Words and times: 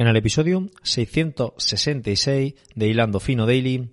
En 0.00 0.06
el 0.06 0.16
episodio 0.16 0.66
666 0.82 2.54
de 2.74 2.88
Hilando 2.88 3.20
Fino 3.20 3.44
Daily, 3.44 3.90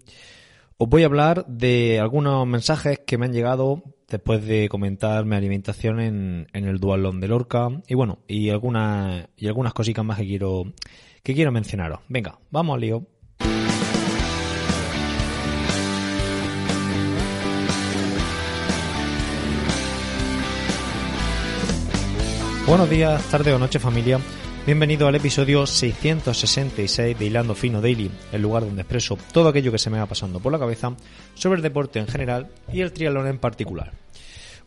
os 0.78 0.88
voy 0.88 1.04
a 1.04 1.08
hablar 1.08 1.46
de 1.48 2.00
algunos 2.00 2.48
mensajes 2.48 3.02
que 3.06 3.18
me 3.18 3.26
han 3.26 3.34
llegado 3.34 3.84
después 4.08 4.42
de 4.46 4.70
comentar 4.70 5.26
mi 5.26 5.36
alimentación 5.36 6.00
en, 6.00 6.48
en 6.54 6.64
el 6.64 6.80
Dualón 6.80 7.20
de 7.20 7.28
Lorca 7.28 7.68
y 7.90 7.96
bueno, 7.96 8.20
y 8.26 8.52
algunas 8.52 9.28
y 9.36 9.48
algunas 9.48 9.74
cositas 9.74 10.06
más 10.06 10.18
que 10.18 10.28
quiero 10.28 10.72
que 11.24 11.34
quiero 11.34 11.52
mencionaros. 11.52 12.00
Venga, 12.08 12.40
vamos 12.52 12.76
al 12.76 12.80
lío. 12.80 13.06
Buenos 22.66 22.90
días, 22.90 23.22
tarde 23.30 23.52
o 23.52 23.60
noche 23.60 23.80
familia. 23.80 24.22
Bienvenido 24.68 25.08
al 25.08 25.16
episodio 25.16 25.66
666 25.66 27.18
de 27.18 27.26
Hilando 27.26 27.56
Fino 27.56 27.80
Daily, 27.80 28.12
el 28.34 28.42
lugar 28.42 28.66
donde 28.66 28.82
expreso 28.82 29.18
todo 29.32 29.48
aquello 29.48 29.72
que 29.72 29.78
se 29.78 29.90
me 29.90 29.98
va 29.98 30.08
pasando 30.08 30.42
por 30.42 30.52
la 30.52 30.60
cabeza 30.60 30.94
sobre 31.36 31.56
el 31.56 31.64
deporte 31.64 32.00
en 32.00 32.08
general 32.08 32.50
y 32.74 32.82
el 32.82 32.92
triatlón 32.92 33.28
en 33.28 33.40
particular. 33.40 33.94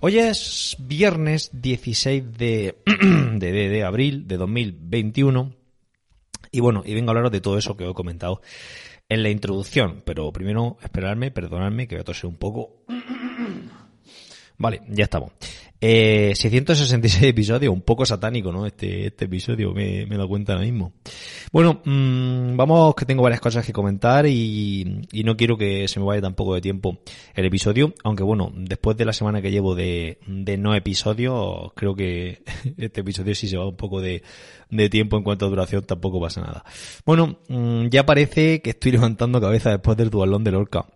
Hoy 0.01 0.17
es 0.17 0.75
viernes 0.78 1.51
16 1.53 2.25
de, 2.39 2.77
de, 3.39 3.84
abril 3.84 4.27
de 4.27 4.39
2021 4.39 5.53
y 6.51 6.61
bueno, 6.61 6.83
y 6.87 6.95
vengo 6.95 7.11
a 7.11 7.12
hablaros 7.12 7.33
de 7.33 7.43
todo 7.43 7.59
eso 7.59 7.77
que 7.77 7.84
os 7.84 7.91
he 7.91 7.95
comentado 7.95 8.41
en 9.11 9.23
la 9.23 9.28
introducción, 9.28 10.03
pero 10.06 10.33
primero 10.33 10.78
esperarme, 10.83 11.31
perdonadme 11.31 11.87
que 11.87 11.97
voy 11.97 12.01
a 12.01 12.05
toser 12.05 12.25
un 12.25 12.37
poco. 12.37 12.84
Vale, 14.56 14.81
ya 14.89 15.05
estamos. 15.05 15.33
Eh, 15.83 16.33
666 16.34 17.23
episodios, 17.23 17.73
un 17.73 17.81
poco 17.81 18.05
satánico, 18.05 18.53
¿no? 18.53 18.67
Este, 18.67 19.06
este 19.06 19.25
episodio 19.25 19.73
me, 19.73 20.05
me 20.05 20.27
cuenta 20.28 20.53
ahora 20.53 20.64
mismo. 20.64 20.92
Bueno, 21.53 21.81
mmm, 21.84 22.55
vamos 22.56 22.95
que 22.95 23.06
tengo 23.06 23.22
varias 23.22 23.41
cosas 23.41 23.64
que 23.64 23.72
comentar 23.72 24.27
y, 24.27 25.06
no 25.25 25.37
quiero 25.37 25.56
que 25.56 25.89
se 25.89 25.98
me 25.98 26.06
vaya 26.06 26.20
tampoco 26.20 26.55
de 26.55 26.61
tiempo 26.61 26.98
el 27.34 27.47
episodio, 27.47 27.95
aunque 28.05 28.22
bueno, 28.22 28.53
después 28.55 28.97
de 28.97 29.06
la 29.06 29.14
semana 29.14 29.41
que 29.41 29.50
llevo 29.50 29.75
de, 29.75 30.19
no 30.27 30.75
episodios, 30.75 31.72
creo 31.75 31.94
que 31.94 32.42
este 32.77 33.00
episodio 33.00 33.34
si 33.34 33.48
se 33.48 33.56
va 33.56 33.67
un 33.67 33.77
poco 33.77 34.03
de, 34.03 34.22
tiempo 34.91 35.17
en 35.17 35.22
cuanto 35.22 35.47
a 35.47 35.48
duración 35.48 35.83
tampoco 35.84 36.20
pasa 36.20 36.42
nada. 36.42 36.65
Bueno, 37.06 37.39
mmm, 37.48 37.87
ya 37.89 38.05
parece 38.05 38.61
que 38.61 38.70
estoy 38.70 38.92
levantando 38.92 39.41
cabeza 39.41 39.70
después 39.70 39.97
del 39.97 40.11
dualón 40.11 40.44
de 40.44 40.53
Lorca. 40.53 40.87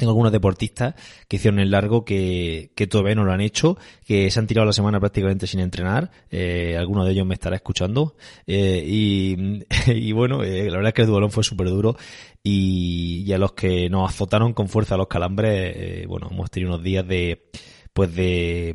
Tengo 0.00 0.12
algunos 0.12 0.32
deportistas 0.32 0.94
que 1.28 1.36
hicieron 1.36 1.60
el 1.60 1.70
largo 1.70 2.06
que, 2.06 2.70
todavía 2.88 3.14
no 3.14 3.24
lo 3.24 3.32
han 3.32 3.42
hecho, 3.42 3.76
que 4.06 4.30
se 4.30 4.40
han 4.40 4.46
tirado 4.46 4.64
la 4.64 4.72
semana 4.72 4.98
prácticamente 4.98 5.46
sin 5.46 5.60
entrenar. 5.60 6.10
Eh, 6.30 6.74
alguno 6.78 7.04
de 7.04 7.12
ellos 7.12 7.26
me 7.26 7.34
estará 7.34 7.56
escuchando. 7.56 8.16
Eh, 8.46 8.82
y, 8.82 10.12
bueno, 10.12 10.42
eh, 10.42 10.70
la 10.70 10.78
verdad 10.78 10.88
es 10.88 10.94
que 10.94 11.02
el 11.02 11.08
duelón 11.08 11.30
fue 11.30 11.44
súper 11.44 11.68
duro. 11.68 11.98
Y, 12.42 13.30
a 13.30 13.36
los 13.36 13.52
que 13.52 13.90
nos 13.90 14.08
azotaron 14.08 14.54
con 14.54 14.70
fuerza 14.70 14.96
los 14.96 15.06
calambres, 15.06 15.76
eh, 15.76 16.04
bueno, 16.08 16.28
hemos 16.30 16.50
tenido 16.50 16.72
unos 16.72 16.82
días 16.82 17.06
de, 17.06 17.50
pues 17.92 18.14
de, 18.14 18.74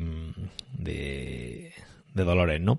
de 0.78 1.72
dolores, 2.14 2.60
¿no? 2.60 2.78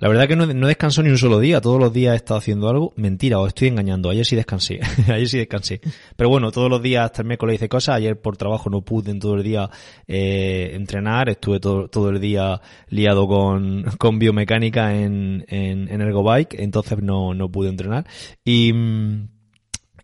La 0.00 0.08
verdad 0.08 0.26
que 0.26 0.34
no, 0.34 0.46
no 0.46 0.66
descanso 0.66 1.02
ni 1.02 1.10
un 1.10 1.18
solo 1.18 1.38
día, 1.38 1.60
todos 1.60 1.78
los 1.78 1.92
días 1.92 2.14
he 2.14 2.16
estado 2.16 2.38
haciendo 2.38 2.70
algo. 2.70 2.94
Mentira, 2.96 3.38
os 3.38 3.48
estoy 3.48 3.68
engañando, 3.68 4.08
ayer 4.08 4.24
sí 4.24 4.34
descansé, 4.34 4.80
ayer 5.08 5.28
sí 5.28 5.36
descansé. 5.36 5.82
Pero 6.16 6.30
bueno, 6.30 6.50
todos 6.50 6.70
los 6.70 6.80
días 6.80 7.04
hasta 7.04 7.20
el 7.20 7.28
miércoles 7.28 7.56
hice 7.56 7.68
cosas, 7.68 7.96
ayer 7.96 8.18
por 8.18 8.38
trabajo 8.38 8.70
no 8.70 8.80
pude 8.80 9.10
en 9.10 9.20
todo 9.20 9.34
el 9.34 9.42
día 9.42 9.68
eh, 10.06 10.70
entrenar, 10.72 11.28
estuve 11.28 11.60
todo, 11.60 11.88
todo 11.88 12.08
el 12.08 12.18
día 12.18 12.62
liado 12.88 13.28
con, 13.28 13.82
con 13.98 14.18
biomecánica 14.18 14.96
en, 14.96 15.44
en, 15.48 15.92
en 15.92 16.00
Ergobike, 16.00 16.54
entonces 16.60 17.02
no, 17.02 17.34
no 17.34 17.50
pude 17.50 17.68
entrenar. 17.68 18.06
Y... 18.44 18.72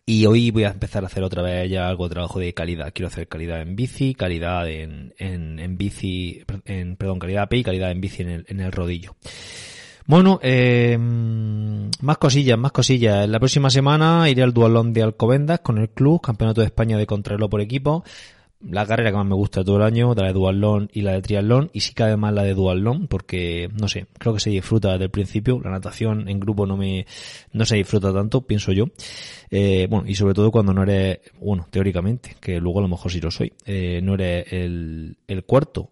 Y 0.08 0.24
hoy 0.24 0.52
voy 0.52 0.62
a 0.62 0.68
empezar 0.68 1.02
a 1.02 1.08
hacer 1.08 1.24
otra 1.24 1.42
vez 1.42 1.68
ya 1.68 1.88
algo 1.88 2.06
de 2.06 2.14
trabajo 2.14 2.38
de 2.38 2.54
calidad. 2.54 2.92
Quiero 2.94 3.08
hacer 3.08 3.26
calidad 3.26 3.60
en 3.60 3.74
bici, 3.74 4.14
calidad 4.14 4.70
en, 4.70 5.12
en, 5.18 5.58
en 5.58 5.76
bici, 5.76 6.44
en, 6.64 6.94
perdón, 6.94 7.18
calidad 7.18 7.42
AP 7.42 7.54
y 7.54 7.64
calidad 7.64 7.90
en 7.90 8.00
bici 8.00 8.22
en 8.22 8.28
el, 8.28 8.46
en 8.46 8.60
el 8.60 8.70
rodillo. 8.70 9.16
Bueno, 10.06 10.38
eh, 10.40 10.96
más 10.98 12.18
cosillas, 12.18 12.56
más 12.56 12.70
cosillas. 12.70 13.28
La 13.28 13.40
próxima 13.40 13.70
semana 13.70 14.30
iré 14.30 14.44
al 14.44 14.52
dualón 14.52 14.92
de 14.92 15.02
Alcobendas 15.02 15.60
con 15.60 15.78
el 15.78 15.88
club, 15.88 16.20
campeonato 16.20 16.60
de 16.60 16.68
España 16.68 16.96
de 16.96 17.06
contrarreloj 17.06 17.50
por 17.50 17.60
equipo. 17.60 18.04
La 18.70 18.86
carrera 18.86 19.10
que 19.10 19.16
más 19.16 19.26
me 19.26 19.34
gusta 19.34 19.64
todo 19.64 19.78
el 19.78 19.82
año, 19.82 20.14
la 20.14 20.28
de 20.28 20.32
duatlón 20.32 20.88
y 20.92 21.02
la 21.02 21.12
de 21.12 21.22
triatlón, 21.22 21.70
y 21.72 21.80
sí 21.80 21.92
cabe 21.92 22.16
más 22.16 22.32
la 22.32 22.44
de 22.44 22.54
duatlón, 22.54 23.08
porque, 23.08 23.68
no 23.78 23.88
sé, 23.88 24.06
creo 24.16 24.32
que 24.32 24.40
se 24.40 24.50
disfruta 24.50 24.92
desde 24.92 25.04
el 25.06 25.10
principio. 25.10 25.60
La 25.62 25.70
natación 25.70 26.28
en 26.28 26.38
grupo 26.38 26.66
no 26.66 26.76
me, 26.76 27.04
no 27.52 27.66
se 27.66 27.76
disfruta 27.76 28.14
tanto, 28.14 28.42
pienso 28.42 28.70
yo. 28.70 28.86
Eh, 29.50 29.88
bueno, 29.90 30.08
y 30.08 30.14
sobre 30.14 30.34
todo 30.34 30.52
cuando 30.52 30.72
no 30.72 30.84
eres, 30.84 31.18
bueno, 31.40 31.66
teóricamente, 31.68 32.36
que 32.40 32.60
luego 32.60 32.78
a 32.78 32.82
lo 32.82 32.88
mejor 32.88 33.10
sí 33.10 33.20
lo 33.20 33.32
soy, 33.32 33.52
eh, 33.66 34.00
no 34.04 34.14
eres 34.14 34.52
el, 34.52 35.18
el 35.26 35.44
cuarto 35.44 35.90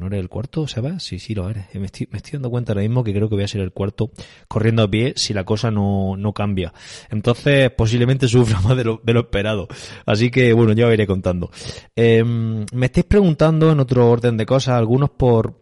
¿No 0.00 0.06
eres 0.06 0.20
el 0.20 0.30
cuarto, 0.30 0.66
Seba? 0.66 0.98
Sí, 0.98 1.18
sí 1.18 1.34
lo 1.34 1.50
eres. 1.50 1.66
Me 1.74 1.84
estoy, 1.84 2.08
dando 2.32 2.48
cuenta 2.48 2.72
ahora 2.72 2.80
mismo 2.80 3.04
que 3.04 3.12
creo 3.12 3.28
que 3.28 3.34
voy 3.34 3.44
a 3.44 3.48
ser 3.48 3.60
el 3.60 3.70
cuarto 3.70 4.10
corriendo 4.48 4.82
a 4.82 4.90
pie 4.90 5.12
si 5.14 5.34
la 5.34 5.44
cosa 5.44 5.70
no, 5.70 6.16
no 6.16 6.32
cambia. 6.32 6.72
Entonces, 7.10 7.70
posiblemente 7.72 8.26
sufra 8.26 8.60
más 8.62 8.78
de 8.78 8.84
lo, 8.84 9.20
esperado. 9.20 9.68
Así 10.06 10.30
que, 10.30 10.54
bueno, 10.54 10.72
ya 10.72 10.86
os 10.86 10.94
iré 10.94 11.06
contando. 11.06 11.50
Eh, 11.94 12.24
me 12.24 12.86
estáis 12.86 13.04
preguntando 13.04 13.70
en 13.70 13.78
otro 13.78 14.08
orden 14.08 14.38
de 14.38 14.46
cosas, 14.46 14.76
algunos 14.76 15.10
por, 15.10 15.60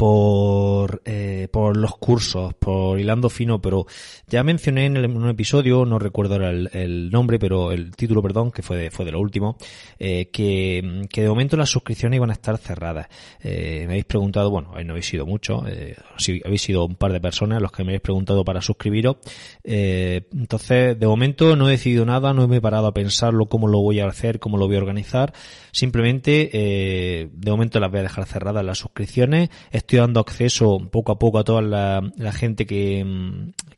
por, 0.00 1.02
eh, 1.04 1.46
por 1.52 1.76
los 1.76 1.94
cursos, 1.98 2.54
por 2.54 2.98
hilando 2.98 3.28
fino, 3.28 3.60
pero 3.60 3.84
ya 4.28 4.42
mencioné 4.42 4.86
en, 4.86 4.96
el, 4.96 5.04
en 5.04 5.14
un 5.14 5.28
episodio, 5.28 5.84
no 5.84 5.98
recuerdo 5.98 6.36
el, 6.36 6.70
el, 6.72 7.10
nombre, 7.10 7.38
pero 7.38 7.70
el 7.70 7.94
título, 7.94 8.22
perdón, 8.22 8.50
que 8.50 8.62
fue 8.62 8.78
de, 8.78 8.90
fue 8.90 9.04
de 9.04 9.12
lo 9.12 9.20
último, 9.20 9.58
eh, 9.98 10.30
que, 10.30 11.06
que 11.10 11.20
de 11.20 11.28
momento 11.28 11.58
las 11.58 11.68
suscripciones 11.68 12.16
iban 12.16 12.30
a 12.30 12.32
estar 12.32 12.56
cerradas. 12.56 13.08
Eh, 13.42 13.80
me 13.80 13.92
habéis 13.92 14.06
preguntado, 14.06 14.48
bueno, 14.48 14.72
no 14.72 14.92
habéis 14.92 15.06
sido 15.06 15.26
muchos, 15.26 15.64
eh, 15.68 15.96
sí, 16.16 16.40
habéis 16.46 16.62
sido 16.62 16.86
un 16.86 16.94
par 16.94 17.12
de 17.12 17.20
personas 17.20 17.60
los 17.60 17.70
que 17.70 17.84
me 17.84 17.90
habéis 17.90 18.00
preguntado 18.00 18.42
para 18.42 18.62
suscribiros. 18.62 19.16
Eh, 19.64 20.22
entonces, 20.32 20.98
de 20.98 21.06
momento 21.06 21.56
no 21.56 21.68
he 21.68 21.72
decidido 21.72 22.06
nada, 22.06 22.32
no 22.32 22.48
me 22.48 22.56
he 22.56 22.60
parado 22.62 22.86
a 22.86 22.94
pensarlo, 22.94 23.50
cómo 23.50 23.68
lo 23.68 23.82
voy 23.82 24.00
a 24.00 24.06
hacer, 24.06 24.40
cómo 24.40 24.56
lo 24.56 24.66
voy 24.66 24.76
a 24.76 24.78
organizar. 24.78 25.34
Simplemente, 25.72 26.48
eh, 26.54 27.28
de 27.34 27.50
momento 27.50 27.80
las 27.80 27.90
voy 27.90 28.00
a 28.00 28.04
dejar 28.04 28.24
cerradas 28.24 28.64
las 28.64 28.78
suscripciones. 28.78 29.50
Estoy 29.90 29.98
dando 29.98 30.20
acceso 30.20 30.78
poco 30.88 31.10
a 31.10 31.18
poco 31.18 31.40
a 31.40 31.42
toda 31.42 31.62
la, 31.62 32.32
gente 32.32 32.64
que, 32.64 33.04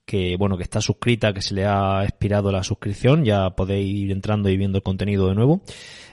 que, 0.04 0.36
bueno, 0.36 0.58
que 0.58 0.62
está 0.62 0.82
suscrita, 0.82 1.32
que 1.32 1.40
se 1.40 1.54
le 1.54 1.64
ha 1.64 2.04
expirado 2.04 2.52
la 2.52 2.62
suscripción. 2.62 3.24
Ya 3.24 3.48
podéis 3.56 3.94
ir 3.94 4.12
entrando 4.12 4.50
y 4.50 4.58
viendo 4.58 4.76
el 4.76 4.82
contenido 4.82 5.28
de 5.28 5.34
nuevo. 5.34 5.62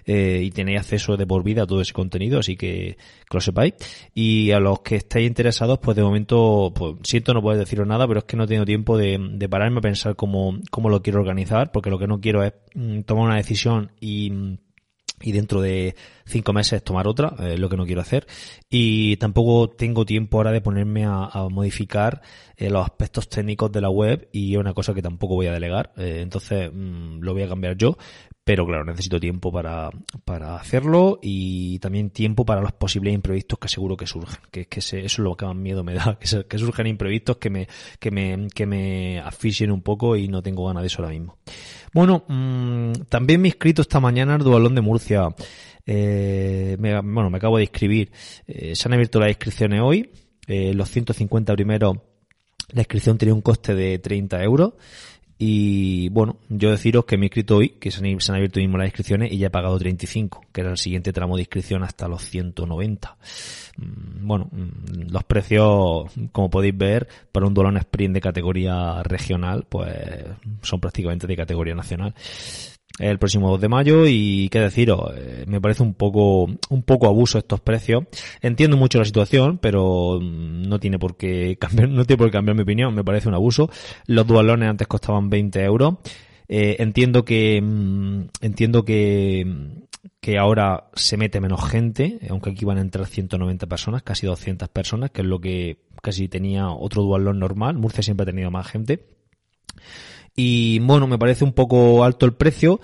Eh, 0.05 0.39
y 0.45 0.51
tenéis 0.51 0.79
acceso 0.79 1.17
de 1.17 1.27
por 1.27 1.43
vida 1.43 1.63
a 1.63 1.67
todo 1.67 1.81
ese 1.81 1.91
contenido, 1.91 2.39
así 2.39 2.55
que, 2.55 2.95
que 3.29 3.33
lo 3.33 3.41
sepáis. 3.41 3.73
Y 4.15 4.51
a 4.51 4.61
los 4.61 4.79
que 4.79 4.95
estéis 4.95 5.27
interesados, 5.27 5.79
pues 5.79 5.97
de 5.97 6.03
momento, 6.03 6.71
pues 6.73 6.95
siento 7.03 7.33
no 7.33 7.41
poder 7.41 7.59
deciros 7.59 7.85
nada, 7.85 8.07
pero 8.07 8.19
es 8.19 8.23
que 8.23 8.37
no 8.37 8.45
he 8.45 8.47
tenido 8.47 8.63
tiempo 8.63 8.97
de, 8.97 9.47
pararme 9.49 9.79
a 9.79 9.81
pensar 9.81 10.15
cómo, 10.15 10.59
cómo 10.71 10.87
lo 10.87 11.01
quiero 11.01 11.19
organizar, 11.19 11.73
porque 11.73 11.89
lo 11.89 11.99
que 11.99 12.07
no 12.07 12.21
quiero 12.21 12.41
es 12.41 12.53
mm, 12.73 13.01
tomar 13.01 13.25
una 13.25 13.35
decisión 13.35 13.91
y 13.99 14.31
y 15.21 15.31
dentro 15.31 15.61
de 15.61 15.95
cinco 16.25 16.53
meses 16.53 16.83
tomar 16.83 17.07
otra, 17.07 17.35
eh, 17.39 17.57
lo 17.57 17.69
que 17.69 17.77
no 17.77 17.85
quiero 17.85 18.01
hacer. 18.01 18.27
Y 18.69 19.17
tampoco 19.17 19.69
tengo 19.69 20.05
tiempo 20.05 20.37
ahora 20.37 20.51
de 20.51 20.61
ponerme 20.61 21.05
a, 21.05 21.29
modificar 21.49 22.21
eh, 22.57 22.69
los 22.69 22.83
aspectos 22.83 23.29
técnicos 23.29 23.71
de 23.71 23.81
la 23.81 23.89
web 23.89 24.29
y 24.31 24.53
es 24.53 24.59
una 24.59 24.73
cosa 24.73 24.93
que 24.93 25.01
tampoco 25.01 25.35
voy 25.35 25.47
a 25.47 25.53
delegar. 25.53 25.91
Eh, 25.97 26.19
entonces 26.21 26.71
mmm, 26.73 27.19
lo 27.19 27.33
voy 27.33 27.43
a 27.43 27.49
cambiar 27.49 27.75
yo. 27.75 27.97
Pero 28.49 28.65
claro, 28.65 28.83
necesito 28.83 29.19
tiempo 29.19 29.51
para, 29.51 29.91
para 30.25 30.55
hacerlo 30.55 31.19
y 31.21 31.77
también 31.77 32.09
tiempo 32.09 32.45
para 32.45 32.61
los 32.61 32.71
posibles 32.71 33.13
imprevistos 33.13 33.59
que 33.59 33.67
seguro 33.67 33.95
que 33.95 34.07
surgen. 34.07 34.39
Que 34.49 34.61
es 34.61 34.67
que 34.67 34.79
eso 34.79 34.97
es 34.97 35.19
lo 35.19 35.37
que 35.37 35.45
más 35.45 35.55
miedo 35.55 35.83
me 35.83 35.93
da, 35.93 36.17
que, 36.19 36.25
se, 36.25 36.45
que 36.45 36.57
surgen 36.57 36.87
imprevistos 36.87 37.37
que 37.37 37.51
me, 37.51 37.67
que 37.99 38.09
me, 38.09 38.47
que 38.55 38.65
me 38.65 39.19
asfixien 39.19 39.71
un 39.71 39.83
poco 39.83 40.15
y 40.15 40.27
no 40.29 40.41
tengo 40.41 40.65
ganas 40.65 40.81
de 40.81 40.87
eso 40.87 41.03
ahora 41.03 41.13
mismo. 41.13 41.37
Bueno, 41.93 42.23
mmm, 42.27 42.93
también 43.09 43.41
me 43.41 43.47
he 43.47 43.51
inscrito 43.51 43.81
esta 43.81 43.99
mañana 43.99 44.35
al 44.35 44.43
Dualón 44.43 44.75
de 44.75 44.81
Murcia. 44.81 45.29
Eh, 45.85 46.77
me, 46.79 46.99
bueno, 47.01 47.29
me 47.29 47.37
acabo 47.37 47.57
de 47.57 47.63
inscribir. 47.63 48.11
Eh, 48.47 48.75
se 48.75 48.87
han 48.87 48.93
abierto 48.93 49.19
las 49.19 49.29
inscripciones 49.29 49.81
hoy. 49.81 50.11
Eh, 50.47 50.73
los 50.73 50.89
150 50.89 51.53
primeros 51.53 51.97
La 52.73 52.81
inscripción 52.81 53.19
tenía 53.19 53.35
un 53.35 53.41
coste 53.41 53.75
de 53.75 53.99
30 53.99 54.43
euros 54.43 54.73
y 55.41 56.09
bueno, 56.09 56.35
yo 56.49 56.69
deciros 56.69 57.05
que 57.05 57.17
me 57.17 57.23
he 57.23 57.27
inscrito 57.27 57.55
hoy, 57.55 57.69
que 57.69 57.91
se 57.91 57.99
han, 57.99 58.35
abierto 58.35 58.59
mismo 58.59 58.77
las 58.77 58.87
inscripciones 58.87 59.31
y 59.31 59.37
ya 59.37 59.47
he 59.47 59.49
pagado 59.49 59.79
35, 59.79 60.41
que 60.51 60.59
era 60.59 60.69
el 60.69 60.77
siguiente 60.77 61.13
tramo 61.13 61.37
de 61.37 61.43
inscripción 61.43 61.81
hasta 61.81 62.09
los 62.09 62.23
190. 62.25 63.17
Mm, 63.77 64.27
bueno, 64.27 64.49
mm, 64.51 65.11
los 65.11 65.23
precios, 65.23 66.11
como 66.33 66.49
podéis 66.49 66.77
ver, 66.77 67.07
para 67.31 67.47
un 67.47 67.53
Dolón 67.53 67.77
Sprint 67.77 68.15
de 68.15 68.21
categoría 68.21 69.01
regional, 69.03 69.65
pues 69.69 69.95
son 70.61 70.81
prácticamente 70.81 71.25
de 71.25 71.37
categoría 71.37 71.73
nacional 71.73 72.13
el 72.97 73.17
próximo 73.17 73.49
2 73.49 73.61
de 73.61 73.69
mayo 73.69 74.07
y 74.07 74.49
qué 74.49 74.59
deciros, 74.59 75.11
eh, 75.15 75.45
me 75.47 75.61
parece 75.61 75.83
un 75.83 75.93
poco 75.93 76.45
un 76.69 76.83
poco 76.83 77.07
abuso 77.07 77.37
estos 77.37 77.61
precios. 77.61 78.03
Entiendo 78.41 78.75
mucho 78.77 78.99
la 78.99 79.05
situación, 79.05 79.57
pero 79.57 80.19
mm, 80.21 80.63
no 80.63 80.79
tiene 80.79 80.99
por 80.99 81.15
qué 81.15 81.57
cambiar, 81.59 81.89
no 81.89 82.05
tiene 82.05 82.17
por 82.17 82.27
qué 82.27 82.33
cambiar 82.33 82.55
mi 82.55 82.63
opinión, 82.63 82.93
me 82.93 83.03
parece 83.03 83.29
un 83.29 83.35
abuso. 83.35 83.69
Los 84.07 84.27
dualones 84.27 84.69
antes 84.69 84.87
costaban 84.87 85.29
20 85.29 85.63
euros. 85.63 85.95
Eh, 86.47 86.77
entiendo 86.79 87.23
que 87.23 87.61
mm, 87.61 88.21
entiendo 88.41 88.83
que 88.83 89.45
que 90.21 90.37
ahora 90.37 90.89
se 90.95 91.17
mete 91.17 91.39
menos 91.39 91.63
gente, 91.69 92.19
aunque 92.29 92.49
aquí 92.51 92.65
van 92.65 92.77
a 92.77 92.81
entrar 92.81 93.05
190 93.05 93.67
personas, 93.67 94.03
casi 94.03 94.27
200 94.27 94.67
personas, 94.69 95.11
que 95.11 95.21
es 95.21 95.27
lo 95.27 95.39
que 95.39 95.85
casi 96.01 96.27
tenía 96.27 96.69
otro 96.69 97.03
dualón 97.03 97.39
normal. 97.39 97.77
Murcia 97.77 98.03
siempre 98.03 98.23
ha 98.23 98.25
tenido 98.25 98.51
más 98.51 98.67
gente. 98.67 99.05
Y 100.35 100.79
bueno, 100.79 101.07
me 101.07 101.17
parece 101.17 101.43
un 101.43 101.53
poco 101.53 102.03
alto 102.03 102.25
el 102.25 102.33
precio, 102.33 102.79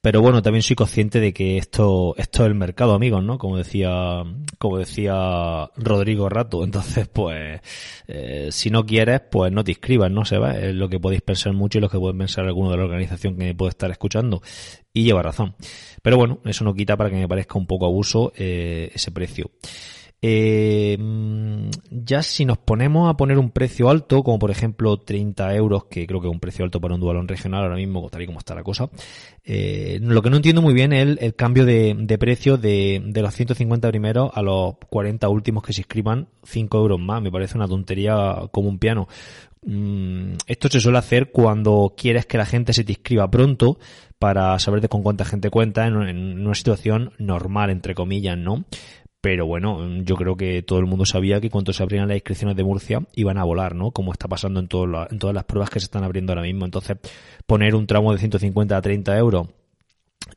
pero 0.00 0.22
bueno, 0.22 0.42
también 0.42 0.62
soy 0.62 0.76
consciente 0.76 1.20
de 1.20 1.32
que 1.32 1.58
esto, 1.58 2.14
esto 2.16 2.42
es 2.42 2.46
el 2.48 2.54
mercado, 2.54 2.94
amigos, 2.94 3.22
¿no? 3.24 3.36
Como 3.36 3.56
decía, 3.56 4.22
como 4.58 4.78
decía 4.78 5.70
Rodrigo 5.76 6.28
Rato. 6.28 6.64
Entonces, 6.64 7.08
pues, 7.08 7.60
eh, 8.06 8.48
si 8.50 8.70
no 8.70 8.86
quieres, 8.86 9.20
pues 9.30 9.52
no 9.52 9.64
te 9.64 9.72
inscribas, 9.72 10.10
¿no? 10.10 10.24
Se 10.24 10.38
va, 10.38 10.52
es 10.56 10.74
lo 10.74 10.88
que 10.88 11.00
podéis 11.00 11.22
pensar 11.22 11.52
mucho 11.52 11.78
y 11.78 11.80
lo 11.80 11.88
que 11.88 11.98
puede 11.98 12.16
pensar 12.16 12.44
alguno 12.46 12.70
de 12.70 12.76
la 12.76 12.84
organización 12.84 13.36
que 13.36 13.54
puede 13.54 13.70
estar 13.70 13.90
escuchando. 13.90 14.40
Y 14.92 15.04
lleva 15.04 15.22
razón. 15.22 15.54
Pero 16.02 16.16
bueno, 16.16 16.40
eso 16.44 16.64
no 16.64 16.74
quita 16.74 16.96
para 16.96 17.10
que 17.10 17.16
me 17.16 17.28
parezca 17.28 17.58
un 17.58 17.66
poco 17.66 17.86
abuso 17.86 18.32
eh, 18.36 18.90
ese 18.94 19.10
precio. 19.10 19.50
Eh, 20.20 20.98
ya 21.90 22.22
si 22.24 22.44
nos 22.44 22.58
ponemos 22.58 23.08
a 23.08 23.16
poner 23.16 23.38
un 23.38 23.50
precio 23.50 23.88
alto, 23.88 24.24
como 24.24 24.38
por 24.38 24.50
ejemplo 24.50 24.96
30 24.96 25.54
euros, 25.54 25.84
que 25.84 26.06
creo 26.08 26.20
que 26.20 26.26
es 26.26 26.32
un 26.32 26.40
precio 26.40 26.64
alto 26.64 26.80
para 26.80 26.94
un 26.94 27.00
dualón 27.00 27.28
regional 27.28 27.62
ahora 27.62 27.76
mismo, 27.76 28.08
tal 28.10 28.22
y 28.22 28.26
como 28.26 28.40
está 28.40 28.54
la 28.54 28.64
cosa, 28.64 28.90
eh, 29.44 30.00
lo 30.02 30.20
que 30.20 30.30
no 30.30 30.36
entiendo 30.36 30.60
muy 30.60 30.74
bien 30.74 30.92
es 30.92 31.18
el, 31.20 31.34
cambio 31.36 31.64
de, 31.64 32.16
precio 32.18 32.56
de, 32.56 33.12
los 33.14 33.34
150 33.34 33.88
primeros 33.88 34.30
a 34.34 34.42
los 34.42 34.74
40 34.90 35.28
últimos 35.28 35.62
que 35.62 35.72
se 35.72 35.82
inscriban 35.82 36.28
5 36.44 36.78
euros 36.78 36.98
más. 36.98 37.22
Me 37.22 37.30
parece 37.30 37.56
una 37.56 37.68
tontería 37.68 38.48
como 38.50 38.68
un 38.68 38.78
piano. 38.78 39.06
Mm, 39.64 40.34
esto 40.46 40.68
se 40.68 40.80
suele 40.80 40.98
hacer 40.98 41.30
cuando 41.30 41.94
quieres 41.96 42.26
que 42.26 42.38
la 42.38 42.46
gente 42.46 42.72
se 42.72 42.84
te 42.84 42.92
inscriba 42.92 43.30
pronto 43.30 43.78
para 44.18 44.58
saber 44.58 44.80
de 44.80 44.88
con 44.88 45.02
cuánta 45.02 45.24
gente 45.24 45.50
cuenta 45.50 45.86
en, 45.86 45.94
en 46.02 46.44
una 46.44 46.54
situación 46.54 47.12
normal, 47.18 47.70
entre 47.70 47.94
comillas, 47.94 48.36
¿no? 48.36 48.64
Pero 49.20 49.46
bueno, 49.46 50.02
yo 50.02 50.14
creo 50.14 50.36
que 50.36 50.62
todo 50.62 50.78
el 50.78 50.86
mundo 50.86 51.04
sabía 51.04 51.40
que 51.40 51.50
cuando 51.50 51.72
se 51.72 51.82
abrían 51.82 52.06
las 52.06 52.16
inscripciones 52.16 52.56
de 52.56 52.62
Murcia 52.62 53.02
iban 53.14 53.36
a 53.36 53.44
volar, 53.44 53.74
¿no? 53.74 53.90
Como 53.90 54.12
está 54.12 54.28
pasando 54.28 54.60
en, 54.60 54.68
en 55.10 55.18
todas 55.18 55.34
las 55.34 55.44
pruebas 55.44 55.70
que 55.70 55.80
se 55.80 55.84
están 55.84 56.04
abriendo 56.04 56.32
ahora 56.32 56.42
mismo. 56.42 56.64
Entonces, 56.64 56.98
poner 57.46 57.74
un 57.74 57.86
tramo 57.86 58.12
de 58.12 58.18
150 58.18 58.76
a 58.76 58.82
30 58.82 59.18
euros 59.18 59.48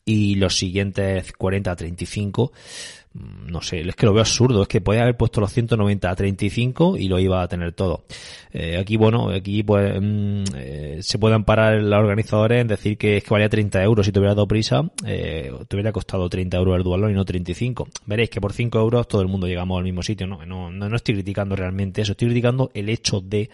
y 0.03 0.35
los 0.35 0.57
siguientes 0.57 1.31
40 1.33 1.71
a 1.71 1.75
35 1.75 2.51
Mm, 2.51 3.00
no 3.13 3.61
sé, 3.61 3.81
es 3.81 3.95
que 3.95 4.05
lo 4.05 4.13
veo 4.13 4.21
absurdo, 4.21 4.61
es 4.61 4.67
que 4.69 4.79
podía 4.79 5.01
haber 5.01 5.17
puesto 5.17 5.41
los 5.41 5.51
190 5.51 6.09
a 6.09 6.15
35 6.15 6.97
y 6.97 7.09
lo 7.09 7.19
iba 7.19 7.41
a 7.41 7.47
tener 7.47 7.73
todo. 7.73 8.05
Eh, 8.53 8.77
aquí, 8.77 8.95
bueno, 8.95 9.29
aquí 9.29 9.63
pues 9.63 9.99
mm, 10.01 10.43
eh, 10.55 10.99
se 11.01 11.19
pueden 11.19 11.43
parar 11.43 11.81
los 11.81 11.99
organizadores 11.99 12.61
en 12.61 12.67
decir 12.67 12.97
que 12.97 13.17
es 13.17 13.23
que 13.23 13.29
valía 13.29 13.49
30 13.49 13.83
euros 13.83 14.05
si 14.05 14.13
te 14.13 14.19
hubiera 14.19 14.33
dado 14.33 14.47
prisa, 14.47 14.89
eh, 15.05 15.51
te 15.67 15.75
hubiera 15.75 15.91
costado 15.91 16.29
30 16.29 16.55
euros 16.55 16.77
el 16.77 16.83
dualón 16.83 17.11
y 17.11 17.13
no 17.13 17.25
35. 17.25 17.89
Veréis 18.05 18.29
que 18.29 18.39
por 18.39 18.53
5 18.53 18.79
euros 18.79 19.07
todo 19.09 19.21
el 19.21 19.27
mundo 19.27 19.45
llegamos 19.45 19.77
al 19.77 19.83
mismo 19.83 20.03
sitio, 20.03 20.25
no, 20.25 20.45
no, 20.45 20.71
no, 20.71 20.95
estoy 20.95 21.15
criticando 21.15 21.57
realmente 21.57 22.01
eso, 22.01 22.13
estoy 22.13 22.29
criticando 22.29 22.71
el 22.73 22.87
hecho 22.87 23.19
de 23.19 23.49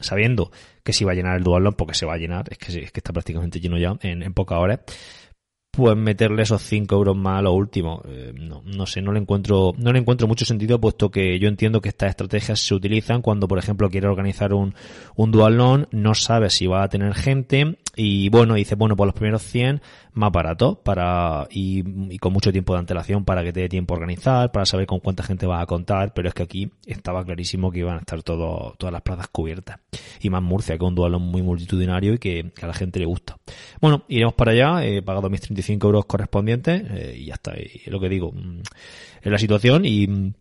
sabiendo 0.00 0.50
que 0.82 0.92
si 0.92 1.04
va 1.04 1.12
a 1.12 1.14
llenar 1.14 1.38
el 1.38 1.44
dualón, 1.44 1.72
porque 1.72 1.94
se 1.94 2.04
va 2.04 2.12
a 2.12 2.18
llenar, 2.18 2.44
es 2.50 2.58
que, 2.58 2.84
es 2.84 2.92
que 2.92 3.00
está 3.00 3.10
prácticamente 3.10 3.58
lleno 3.58 3.78
ya 3.78 3.96
en, 4.02 4.22
en 4.22 4.34
pocas 4.34 4.58
horas, 4.58 4.80
pues 5.74 5.96
meterle 5.96 6.42
esos 6.42 6.62
5 6.62 6.94
euros 6.94 7.16
más 7.16 7.38
a 7.38 7.42
lo 7.42 7.52
último. 7.52 8.02
Eh, 8.06 8.32
no, 8.34 8.62
no 8.64 8.86
sé, 8.86 9.02
no 9.02 9.12
le 9.12 9.20
encuentro, 9.20 9.74
no 9.76 9.92
le 9.92 9.98
encuentro 9.98 10.26
mucho 10.26 10.44
sentido, 10.44 10.80
puesto 10.80 11.10
que 11.10 11.38
yo 11.38 11.48
entiendo 11.48 11.80
que 11.80 11.88
estas 11.88 12.10
estrategias 12.10 12.60
se 12.60 12.74
utilizan 12.74 13.22
cuando, 13.22 13.48
por 13.48 13.58
ejemplo, 13.58 13.90
quiere 13.90 14.08
organizar 14.08 14.52
un, 14.52 14.74
un 15.16 15.30
dual 15.30 15.54
no 15.54 16.14
sabe 16.14 16.50
si 16.50 16.66
va 16.66 16.82
a 16.82 16.88
tener 16.88 17.14
gente, 17.14 17.76
y 17.96 18.28
bueno, 18.28 18.54
dice, 18.54 18.74
bueno, 18.74 18.96
pues 18.96 19.06
los 19.06 19.14
primeros 19.14 19.42
100 19.42 19.80
más 20.12 20.32
barato 20.32 20.80
para, 20.82 21.46
y, 21.50 22.18
con 22.18 22.32
mucho 22.32 22.52
tiempo 22.52 22.72
de 22.72 22.80
antelación 22.80 23.24
para 23.24 23.42
que 23.42 23.52
te 23.52 23.60
dé 23.60 23.68
tiempo 23.68 23.94
a 23.94 23.96
organizar, 23.96 24.52
para 24.52 24.66
saber 24.66 24.86
con 24.86 25.00
cuánta 25.00 25.22
gente 25.22 25.46
vas 25.46 25.62
a 25.62 25.66
contar, 25.66 26.12
pero 26.14 26.28
es 26.28 26.34
que 26.34 26.42
aquí 26.42 26.70
estaba 26.86 27.24
clarísimo 27.24 27.70
que 27.70 27.80
iban 27.80 27.96
a 27.96 28.00
estar 28.00 28.22
todo, 28.22 28.74
todas 28.78 28.92
las 28.92 29.02
plazas 29.02 29.28
cubiertas. 29.28 29.80
Y 30.20 30.30
más 30.30 30.42
Murcia, 30.42 30.76
que 30.78 30.84
es 30.84 30.88
un 30.88 30.94
dualón 30.94 31.22
muy 31.22 31.42
multitudinario 31.42 32.14
y 32.14 32.18
que, 32.18 32.52
a 32.62 32.66
la 32.66 32.74
gente 32.74 32.98
le 32.98 33.06
gusta. 33.06 33.36
Bueno, 33.80 34.04
iremos 34.08 34.34
para 34.34 34.52
allá, 34.52 34.84
he 34.84 35.02
pagado 35.02 35.30
mis 35.30 35.40
35 35.40 35.86
euros 35.86 36.04
correspondientes, 36.06 36.82
eh, 36.90 37.16
y 37.18 37.26
ya 37.26 37.34
está, 37.34 37.54
y 37.56 37.88
lo 37.90 38.00
que 38.00 38.08
digo, 38.08 38.32
mm, 38.32 38.60
es 39.22 39.32
la 39.32 39.38
situación 39.38 39.84
y, 39.84 40.32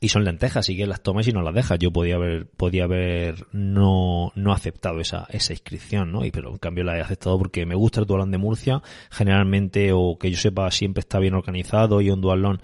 y 0.00 0.08
son 0.08 0.24
lentejas, 0.24 0.68
y 0.68 0.76
que 0.76 0.86
las 0.86 1.02
tomes 1.02 1.28
y 1.28 1.32
no 1.32 1.42
las 1.42 1.54
dejas. 1.54 1.78
Yo 1.78 1.92
podía 1.92 2.16
haber, 2.16 2.46
podía 2.46 2.84
haber 2.84 3.46
no, 3.52 4.32
no 4.34 4.52
aceptado 4.52 5.00
esa, 5.00 5.26
esa 5.30 5.52
inscripción, 5.52 6.12
¿no? 6.12 6.24
Y 6.24 6.30
pero 6.30 6.50
en 6.50 6.58
cambio 6.58 6.84
la 6.84 6.98
he 6.98 7.00
aceptado 7.00 7.38
porque 7.38 7.66
me 7.66 7.74
gusta 7.74 8.00
el 8.00 8.06
dualón 8.06 8.30
de 8.30 8.38
Murcia, 8.38 8.82
generalmente, 9.10 9.92
o 9.92 10.18
que 10.18 10.30
yo 10.30 10.36
sepa, 10.36 10.70
siempre 10.70 11.00
está 11.00 11.18
bien 11.18 11.34
organizado 11.34 12.00
y 12.00 12.10
un 12.10 12.20
dualón 12.20 12.60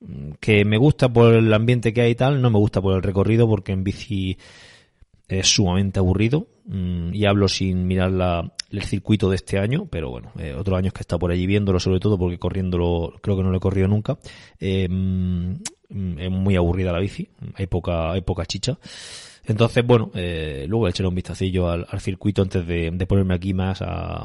mm, 0.00 0.32
que 0.40 0.64
me 0.64 0.78
gusta 0.78 1.12
por 1.12 1.34
el 1.34 1.52
ambiente 1.52 1.92
que 1.92 2.02
hay 2.02 2.12
y 2.12 2.14
tal, 2.14 2.40
no 2.42 2.50
me 2.50 2.58
gusta 2.58 2.80
por 2.80 2.94
el 2.94 3.02
recorrido 3.02 3.48
porque 3.48 3.72
en 3.72 3.84
bici 3.84 4.38
es 5.28 5.48
sumamente 5.48 5.98
aburrido 5.98 6.46
mm, 6.66 7.14
y 7.14 7.26
hablo 7.26 7.48
sin 7.48 7.86
mirar 7.86 8.12
la, 8.12 8.52
el 8.70 8.82
circuito 8.82 9.28
de 9.28 9.36
este 9.36 9.58
año, 9.58 9.86
pero 9.90 10.10
bueno, 10.10 10.32
eh, 10.38 10.54
otros 10.54 10.78
años 10.78 10.92
que 10.92 11.00
está 11.00 11.18
por 11.18 11.30
allí 11.30 11.46
viéndolo, 11.46 11.80
sobre 11.80 12.00
todo 12.00 12.18
porque 12.18 12.38
corriéndolo 12.38 13.14
creo 13.20 13.36
que 13.36 13.42
no 13.42 13.50
lo 13.50 13.56
he 13.56 13.60
corrido 13.60 13.88
nunca. 13.88 14.18
Eh, 14.60 14.88
mm, 14.88 15.54
es 15.88 16.30
muy 16.30 16.56
aburrida 16.56 16.92
la 16.92 16.98
bici, 16.98 17.28
hay 17.54 17.66
poca, 17.66 18.12
hay 18.12 18.20
poca 18.20 18.46
chicha. 18.46 18.78
Entonces, 19.46 19.86
bueno, 19.86 20.10
eh, 20.14 20.66
luego 20.68 20.88
echaré 20.88 21.08
un 21.08 21.14
vistacillo 21.14 21.70
al, 21.70 21.86
circuito 22.00 22.42
antes 22.42 22.66
de, 22.66 23.06
ponerme 23.06 23.34
aquí 23.34 23.54
más 23.54 23.80
a, 23.80 24.24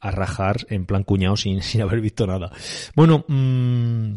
a, 0.00 0.10
rajar 0.10 0.66
en 0.70 0.86
plan 0.86 1.04
cuñado 1.04 1.36
sin, 1.36 1.62
sin 1.62 1.82
haber 1.82 2.00
visto 2.00 2.26
nada. 2.26 2.50
Bueno, 2.94 3.24
mmm, 3.28 4.14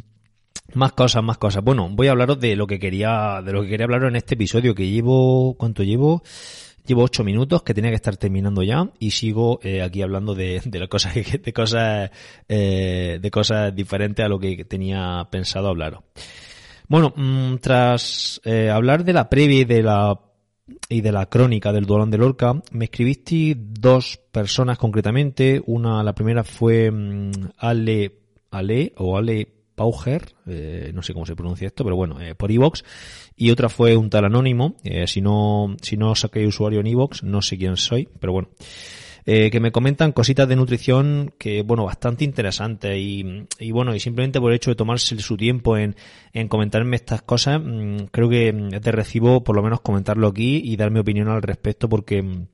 más 0.74 0.94
cosas, 0.94 1.24
más 1.24 1.38
cosas. 1.38 1.64
Bueno, 1.64 1.90
voy 1.90 2.08
a 2.08 2.12
hablaros 2.12 2.40
de 2.40 2.56
lo 2.56 2.68
que 2.68 2.80
quería, 2.80 3.42
de 3.44 3.54
lo 3.54 3.62
que 3.62 3.70
quería 3.70 3.86
hablaros 3.86 4.10
en 4.10 4.16
este 4.16 4.36
episodio 4.36 4.74
que 4.76 4.88
llevo, 4.88 5.56
¿cuánto 5.58 5.84
llevo? 5.84 6.24
Llevo 6.86 7.04
ocho 7.04 7.24
minutos 7.24 7.62
que 7.62 7.76
tenía 7.76 7.92
que 7.92 7.98
estar 7.98 8.18
terminando 8.18 8.64
ya 8.64 8.90
y 8.98 9.12
sigo 9.12 9.60
eh, 9.62 9.84
aquí 9.84 10.02
hablando 10.02 10.34
de, 10.34 10.62
de 10.66 10.88
cosas, 10.88 11.14
de 11.14 11.54
cosas, 11.54 12.10
eh, 12.48 13.20
de 13.22 13.32
cosas 13.32 13.76
diferentes 13.76 14.26
a 14.26 14.30
lo 14.30 14.40
que 14.40 14.66
tenía 14.66 15.28
pensado 15.30 15.68
hablaros. 15.68 16.04
Bueno, 16.90 17.14
mm, 17.16 17.58
tras 17.58 18.42
eh, 18.44 18.70
hablar 18.70 19.06
de 19.06 19.14
la 19.14 19.30
previa 19.30 19.60
y 19.60 19.66
de 19.66 19.84
la 19.84 20.20
y 20.88 21.02
de 21.02 21.12
la 21.12 21.28
crónica 21.28 21.72
del 21.72 21.86
Dualón 21.86 22.10
de 22.10 22.18
Lorca, 22.18 22.62
me 22.72 22.86
escribiste 22.86 23.56
dos 23.58 24.20
personas 24.32 24.80
concretamente. 24.80 25.62
Una, 25.68 26.04
la 26.04 26.14
primera 26.14 26.44
fue 26.44 26.90
mm, 26.90 27.32
Ale, 27.58 28.12
Ale 28.50 28.94
o 28.98 29.18
Ale 29.18 29.48
Pauger, 29.76 30.34
eh, 30.48 30.92
no 30.94 31.04
sé 31.04 31.14
cómo 31.14 31.28
se 31.28 31.36
pronuncia 31.36 31.68
esto, 31.68 31.84
pero 31.84 31.96
bueno, 31.96 32.20
eh, 32.20 32.34
por 32.34 32.52
Evox, 32.52 32.84
y 33.36 33.52
otra 33.52 33.70
fue 33.70 33.96
un 33.96 34.10
tal 34.10 34.26
anónimo, 34.26 34.76
eh, 34.84 35.06
si 35.08 35.22
no, 35.22 35.76
si 35.82 35.96
no 35.96 36.16
saqué 36.16 36.46
usuario 36.46 36.80
en 36.80 36.88
Evox, 36.88 37.24
no 37.24 37.42
sé 37.42 37.58
quién 37.58 37.78
soy, 37.78 38.10
pero 38.20 38.34
bueno. 38.34 38.50
Que 39.52 39.60
me 39.60 39.72
comentan 39.72 40.12
cositas 40.12 40.48
de 40.48 40.56
nutrición 40.56 41.34
que, 41.38 41.62
bueno, 41.62 41.86
bastante 41.86 42.24
interesantes 42.24 42.98
y, 42.98 43.46
y, 43.60 43.72
bueno, 43.72 43.94
y 43.94 44.00
simplemente 44.00 44.40
por 44.40 44.52
el 44.52 44.56
hecho 44.56 44.72
de 44.72 44.76
tomarse 44.76 45.20
su 45.20 45.38
tiempo 45.38 45.78
en, 45.78 45.96
en 46.34 46.48
comentarme 46.48 46.96
estas 46.96 47.22
cosas, 47.22 47.62
mm, 47.64 48.06
creo 48.12 48.28
que 48.30 48.50
es 48.50 48.82
de 48.82 48.92
recibo 48.92 49.44
por 49.44 49.56
lo 49.56 49.62
menos 49.62 49.82
comentarlo 49.82 50.28
aquí 50.28 50.62
y 50.64 50.76
dar 50.78 50.90
mi 50.90 51.00
opinión 51.00 51.28
al 51.28 51.44
respecto 51.44 51.88
porque 51.88 52.48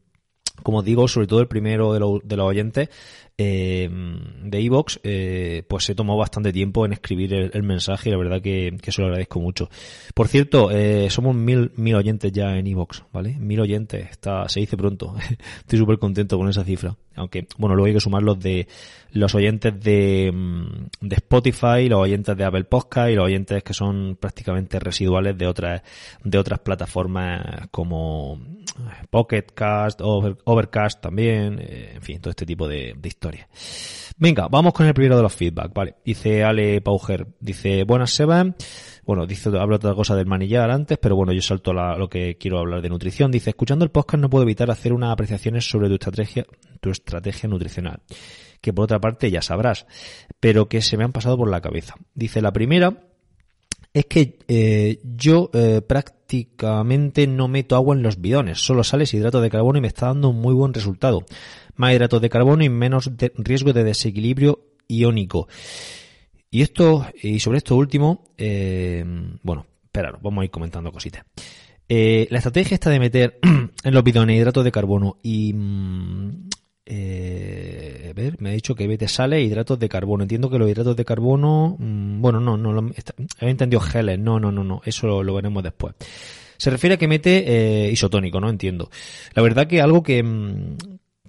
como 0.64 0.82
digo, 0.82 1.08
sobre 1.08 1.28
todo 1.28 1.42
el 1.42 1.48
primero 1.48 1.94
de, 1.94 2.00
de 2.24 2.38
los 2.38 2.46
oyentes, 2.46 2.90
eh, 3.38 3.90
de 4.44 4.60
Evox, 4.60 5.02
eh, 5.04 5.64
pues 5.68 5.84
se 5.84 5.94
tomó 5.94 6.16
bastante 6.16 6.54
tiempo 6.54 6.86
en 6.86 6.94
escribir 6.94 7.34
el, 7.34 7.64
mensaje 7.64 8.08
y 8.08 8.12
la 8.14 8.18
verdad 8.18 8.42
que, 8.42 8.78
que, 8.82 8.92
se 8.94 9.02
lo 9.02 9.08
agradezco 9.08 9.42
mucho. 9.42 9.70
Por 10.14 10.30
cierto, 10.30 10.72
eh, 10.72 11.10
somos 11.10 11.36
mil, 11.36 11.72
mil 11.76 11.96
oyentes 11.96 12.32
ya 12.32 12.56
en 12.56 12.68
Evox, 12.68 13.04
¿vale? 13.12 13.36
Mil 13.38 13.60
oyentes, 13.60 14.10
está, 14.10 14.48
se 14.48 14.62
dice 14.62 14.78
pronto. 14.78 15.16
Estoy 15.60 15.80
súper 15.80 16.00
contento 16.00 16.38
con 16.38 16.48
esa 16.48 16.64
cifra. 16.64 16.96
Aunque, 17.16 17.48
bueno, 17.58 17.76
luego 17.76 17.88
hay 17.88 17.94
que 17.94 18.00
sumar 18.00 18.24
los 18.24 18.40
de 18.40 18.68
los 19.12 19.34
oyentes 19.34 19.80
de, 19.82 20.32
mm, 20.34 21.08
de 21.08 21.16
Spotify, 21.16 21.88
los 21.88 22.00
oyentes 22.00 22.36
de 22.36 22.44
Apple 22.44 22.66
Podcast 22.66 23.10
y 23.10 23.16
los 23.16 23.26
oyentes 23.26 23.64
que 23.64 23.74
son 23.74 24.18
prácticamente 24.20 24.80
residuales 24.80 25.38
de 25.38 25.48
otras, 25.48 25.82
de 26.24 26.38
otras 26.38 26.60
plataformas 26.60 27.68
como 27.72 28.40
Pocket 29.10 29.46
Cast, 29.54 30.02
Overcast 30.46 31.02
también, 31.02 31.60
en 31.60 32.02
fin, 32.02 32.22
todo 32.22 32.32
este 32.32 32.46
tipo 32.46 32.68
de, 32.68 32.94
de 32.98 33.08
historia. 33.08 33.48
Venga, 34.18 34.48
vamos 34.48 34.74
con 34.74 34.86
el 34.86 34.94
primero 34.94 35.18
de 35.18 35.24
los 35.24 35.36
feedback, 35.36 35.74
vale. 35.74 35.96
Dice 36.06 36.44
Ale 36.44 36.80
Pauger, 36.82 37.28
dice, 37.40 37.84
buenas 37.84 38.12
Seba. 38.12 38.46
Bueno, 39.06 39.28
dice, 39.28 39.50
habla 39.50 39.76
otra 39.76 39.94
cosa 39.94 40.16
del 40.16 40.26
manillar 40.26 40.72
antes, 40.72 40.98
pero 40.98 41.16
bueno, 41.16 41.34
yo 41.34 41.42
salto 41.42 41.72
a 41.72 41.98
lo 41.98 42.10
que 42.10 42.38
quiero 42.38 42.60
hablar 42.60 42.82
de 42.82 42.90
nutrición. 42.90 43.30
Dice, 43.30 43.50
escuchando 43.50 43.84
el 43.84 43.92
podcast 43.92 44.22
no 44.22 44.30
puedo 44.30 44.44
evitar 44.44 44.72
hacer 44.72 44.94
unas 44.94 45.12
apreciaciones 45.12 45.70
sobre 45.70 45.90
tu 45.90 45.96
estrategia, 45.96 46.46
tu 46.80 46.90
estrategia 46.90 47.50
nutricional. 47.50 48.02
Que 48.62 48.74
por 48.74 48.86
otra 48.86 49.00
parte 49.00 49.30
ya 49.30 49.42
sabrás, 49.42 49.86
pero 50.40 50.70
que 50.70 50.82
se 50.82 50.98
me 50.98 51.04
han 51.04 51.12
pasado 51.12 51.38
por 51.38 51.50
la 51.50 51.62
cabeza. 51.62 51.96
Dice, 52.14 52.42
la 52.42 52.54
primera, 52.54 53.02
es 53.96 54.06
que 54.08 54.38
eh, 54.50 55.00
yo 55.04 55.50
eh, 55.54 55.82
prácticamente 55.82 57.28
no 57.28 57.48
meto 57.48 57.78
agua 57.78 57.96
en 57.96 58.04
los 58.04 58.20
bidones, 58.20 58.60
solo 58.60 58.84
sales 58.84 59.14
hidrato 59.14 59.40
de 59.40 59.50
carbono 59.50 59.78
y 59.78 59.82
me 59.82 59.88
está 59.88 60.08
dando 60.08 60.30
un 60.30 60.42
muy 60.42 60.54
buen 60.54 60.74
resultado 60.74 61.24
más 61.76 61.94
hidratos 61.94 62.22
de 62.22 62.30
carbono 62.30 62.62
y 62.66 62.70
menos 62.70 63.10
riesgo 63.38 63.72
de 63.72 63.86
desequilibrio 63.86 64.60
iónico. 64.90 65.48
Y 66.52 66.62
esto, 66.62 67.06
y 67.22 67.40
sobre 67.40 67.60
esto 67.60 67.78
último, 67.78 68.26
eh, 68.38 69.04
bueno, 69.44 69.66
espera, 69.86 70.18
vamos 70.22 70.42
a 70.42 70.46
ir 70.46 70.52
comentando 70.52 70.92
cositas. 70.92 71.24
Eh, 71.88 72.28
la 72.32 72.40
estrategia 72.40 72.76
está 72.76 72.90
de 72.90 73.00
meter 73.00 73.40
en 73.84 73.94
los 73.94 74.04
bidones 74.04 74.38
hidratos 74.38 74.66
de 74.66 74.72
carbono 74.74 75.20
y 75.24 75.54
mm, 75.54 76.50
eh, 76.86 78.08
a 78.12 78.14
ver, 78.14 78.40
me 78.40 78.50
ha 78.50 78.54
dicho 78.54 78.76
que 78.76 78.88
vete 78.88 79.08
sale 79.08 79.42
hidratos 79.42 79.80
de 79.80 79.90
carbono. 79.90 80.24
Entiendo 80.24 80.50
que 80.50 80.60
los 80.60 80.70
hidratos 80.70 80.96
de 80.96 81.06
carbono, 81.06 81.76
mm, 81.80 82.22
bueno, 82.22 82.40
no, 82.40 82.58
no, 82.58 82.74
lo, 82.74 82.92
he 83.42 83.50
entendido 83.50 83.80
geles, 83.80 84.20
no, 84.20 84.40
no, 84.40 84.52
no, 84.52 84.64
no, 84.64 84.82
eso 84.86 85.08
lo, 85.08 85.24
lo 85.24 85.34
veremos 85.34 85.64
después. 85.64 85.96
Se 86.58 86.70
refiere 86.70 86.96
a 86.96 86.98
que 86.98 87.08
mete 87.08 87.86
eh, 87.88 87.92
isotónico, 87.92 88.40
¿no? 88.40 88.50
Entiendo. 88.50 88.90
La 89.34 89.42
verdad 89.42 89.68
que 89.68 89.82
algo 89.82 90.04
que, 90.04 90.24
mm, 90.24 90.78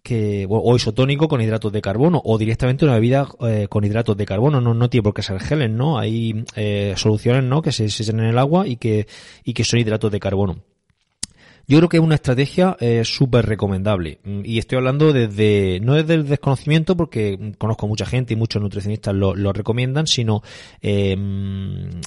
que 0.06 0.46
o 0.48 0.76
isotónico 0.76 1.26
con 1.26 1.40
hidratos 1.40 1.72
de 1.72 1.82
carbono 1.82 2.22
o 2.24 2.38
directamente 2.38 2.84
una 2.84 2.94
bebida 2.94 3.26
eh, 3.40 3.66
con 3.68 3.84
hidratos 3.84 4.16
de 4.16 4.24
carbono 4.24 4.60
no 4.60 4.72
no 4.72 4.88
tiene 4.88 5.02
por 5.02 5.14
qué 5.14 5.22
ser 5.22 5.40
geles 5.40 5.68
no 5.68 5.98
hay 5.98 6.44
eh, 6.54 6.94
soluciones 6.96 7.42
no 7.42 7.60
que 7.60 7.72
se, 7.72 7.88
se 7.88 8.08
en 8.12 8.20
el 8.20 8.38
agua 8.38 8.68
y 8.68 8.76
que 8.76 9.08
y 9.42 9.52
que 9.52 9.64
son 9.64 9.80
hidratos 9.80 10.12
de 10.12 10.20
carbono 10.20 10.58
yo 11.68 11.78
creo 11.78 11.88
que 11.88 11.96
es 11.96 12.02
una 12.02 12.14
estrategia 12.14 12.76
eh, 12.80 13.02
súper 13.04 13.46
recomendable. 13.46 14.20
Mm, 14.24 14.40
y 14.44 14.58
estoy 14.58 14.78
hablando 14.78 15.12
desde, 15.12 15.80
no 15.80 15.94
desde 15.94 16.14
el 16.14 16.28
desconocimiento, 16.28 16.96
porque 16.96 17.54
conozco 17.58 17.88
mucha 17.88 18.06
gente 18.06 18.34
y 18.34 18.36
muchos 18.36 18.62
nutricionistas 18.62 19.14
lo, 19.14 19.34
lo 19.34 19.52
recomiendan, 19.52 20.06
sino, 20.06 20.42
eh, 20.80 21.16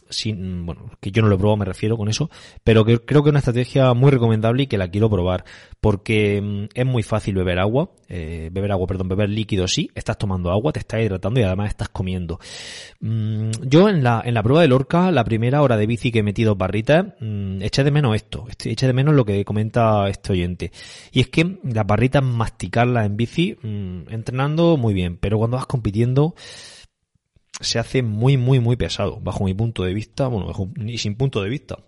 sin, 0.10 0.66
bueno, 0.66 0.92
que 1.00 1.12
yo 1.12 1.22
no 1.22 1.28
lo 1.28 1.54
he 1.54 1.58
me 1.58 1.66
refiero 1.66 1.98
con 1.98 2.10
eso, 2.10 2.30
pero 2.64 2.86
que 2.86 3.00
creo 3.00 3.24
que 3.24 3.30
es 3.30 3.32
una 3.32 3.40
estrategia 3.40 3.94
muy 3.94 4.12
recomendable 4.12 4.64
y 4.64 4.68
que 4.68 4.78
la 4.78 4.90
quiero 4.90 5.10
probar, 5.10 5.44
porque 5.82 6.42
mm, 6.42 6.66
es 6.74 6.86
muy 6.86 7.04
fácil 7.04 7.36
beber 7.36 7.60
agua, 7.60 7.90
eh, 8.08 8.50
beber 8.52 8.72
agua, 8.72 8.88
perdón, 8.88 9.10
beber 9.10 9.30
líquido 9.30 9.68
sí, 9.68 9.90
estás 9.94 10.18
tomando 10.18 10.52
agua, 10.52 10.72
te 10.72 10.80
estás 10.80 11.02
hidratando 11.02 11.40
y 11.40 11.44
además 11.44 11.70
estás 11.70 11.90
comiendo. 11.90 12.40
Mm, 13.02 13.52
yo 13.64 13.90
en 13.90 14.04
la, 14.04 14.22
en 14.24 14.34
la 14.34 14.44
prueba 14.44 14.62
de 14.62 14.68
Lorca, 14.68 15.12
la 15.12 15.24
primera 15.24 15.62
hora 15.62 15.76
de 15.76 15.86
bici 15.86 16.12
que 16.12 16.20
he 16.20 16.24
metido 16.24 16.56
barritas, 16.56 17.06
eché 17.60 17.84
de 17.84 17.92
menos 17.92 18.16
esto, 18.16 18.48
eché 18.64 18.88
de 18.88 18.94
menos 18.94 19.16
lo 19.16 19.26
que 19.26 19.44
comenta 19.50 20.08
este 20.10 20.34
oyente. 20.34 20.72
Y 21.12 21.22
es 21.22 21.30
que 21.30 21.58
las 21.64 21.88
barritas 21.88 22.22
masticarlas 22.22 23.08
en 23.08 23.18
bici, 23.18 23.58
mm, 23.60 24.14
entrenando 24.14 24.78
muy 24.78 24.94
bien, 24.94 25.18
pero 25.18 25.40
cuando 25.40 25.58
vas 25.58 25.66
compitiendo 25.66 26.36
se 27.60 27.80
hace 27.80 28.04
muy, 28.04 28.38
muy, 28.38 28.60
muy 28.60 28.76
pesado, 28.76 29.20
bajo 29.20 29.46
mi 29.46 29.56
punto 29.56 29.84
de 29.84 29.96
vista, 29.96 30.28
bueno, 30.28 30.54
ni 30.76 31.00
sin 31.00 31.16
punto 31.16 31.42
de 31.42 31.50
vista 31.50 31.80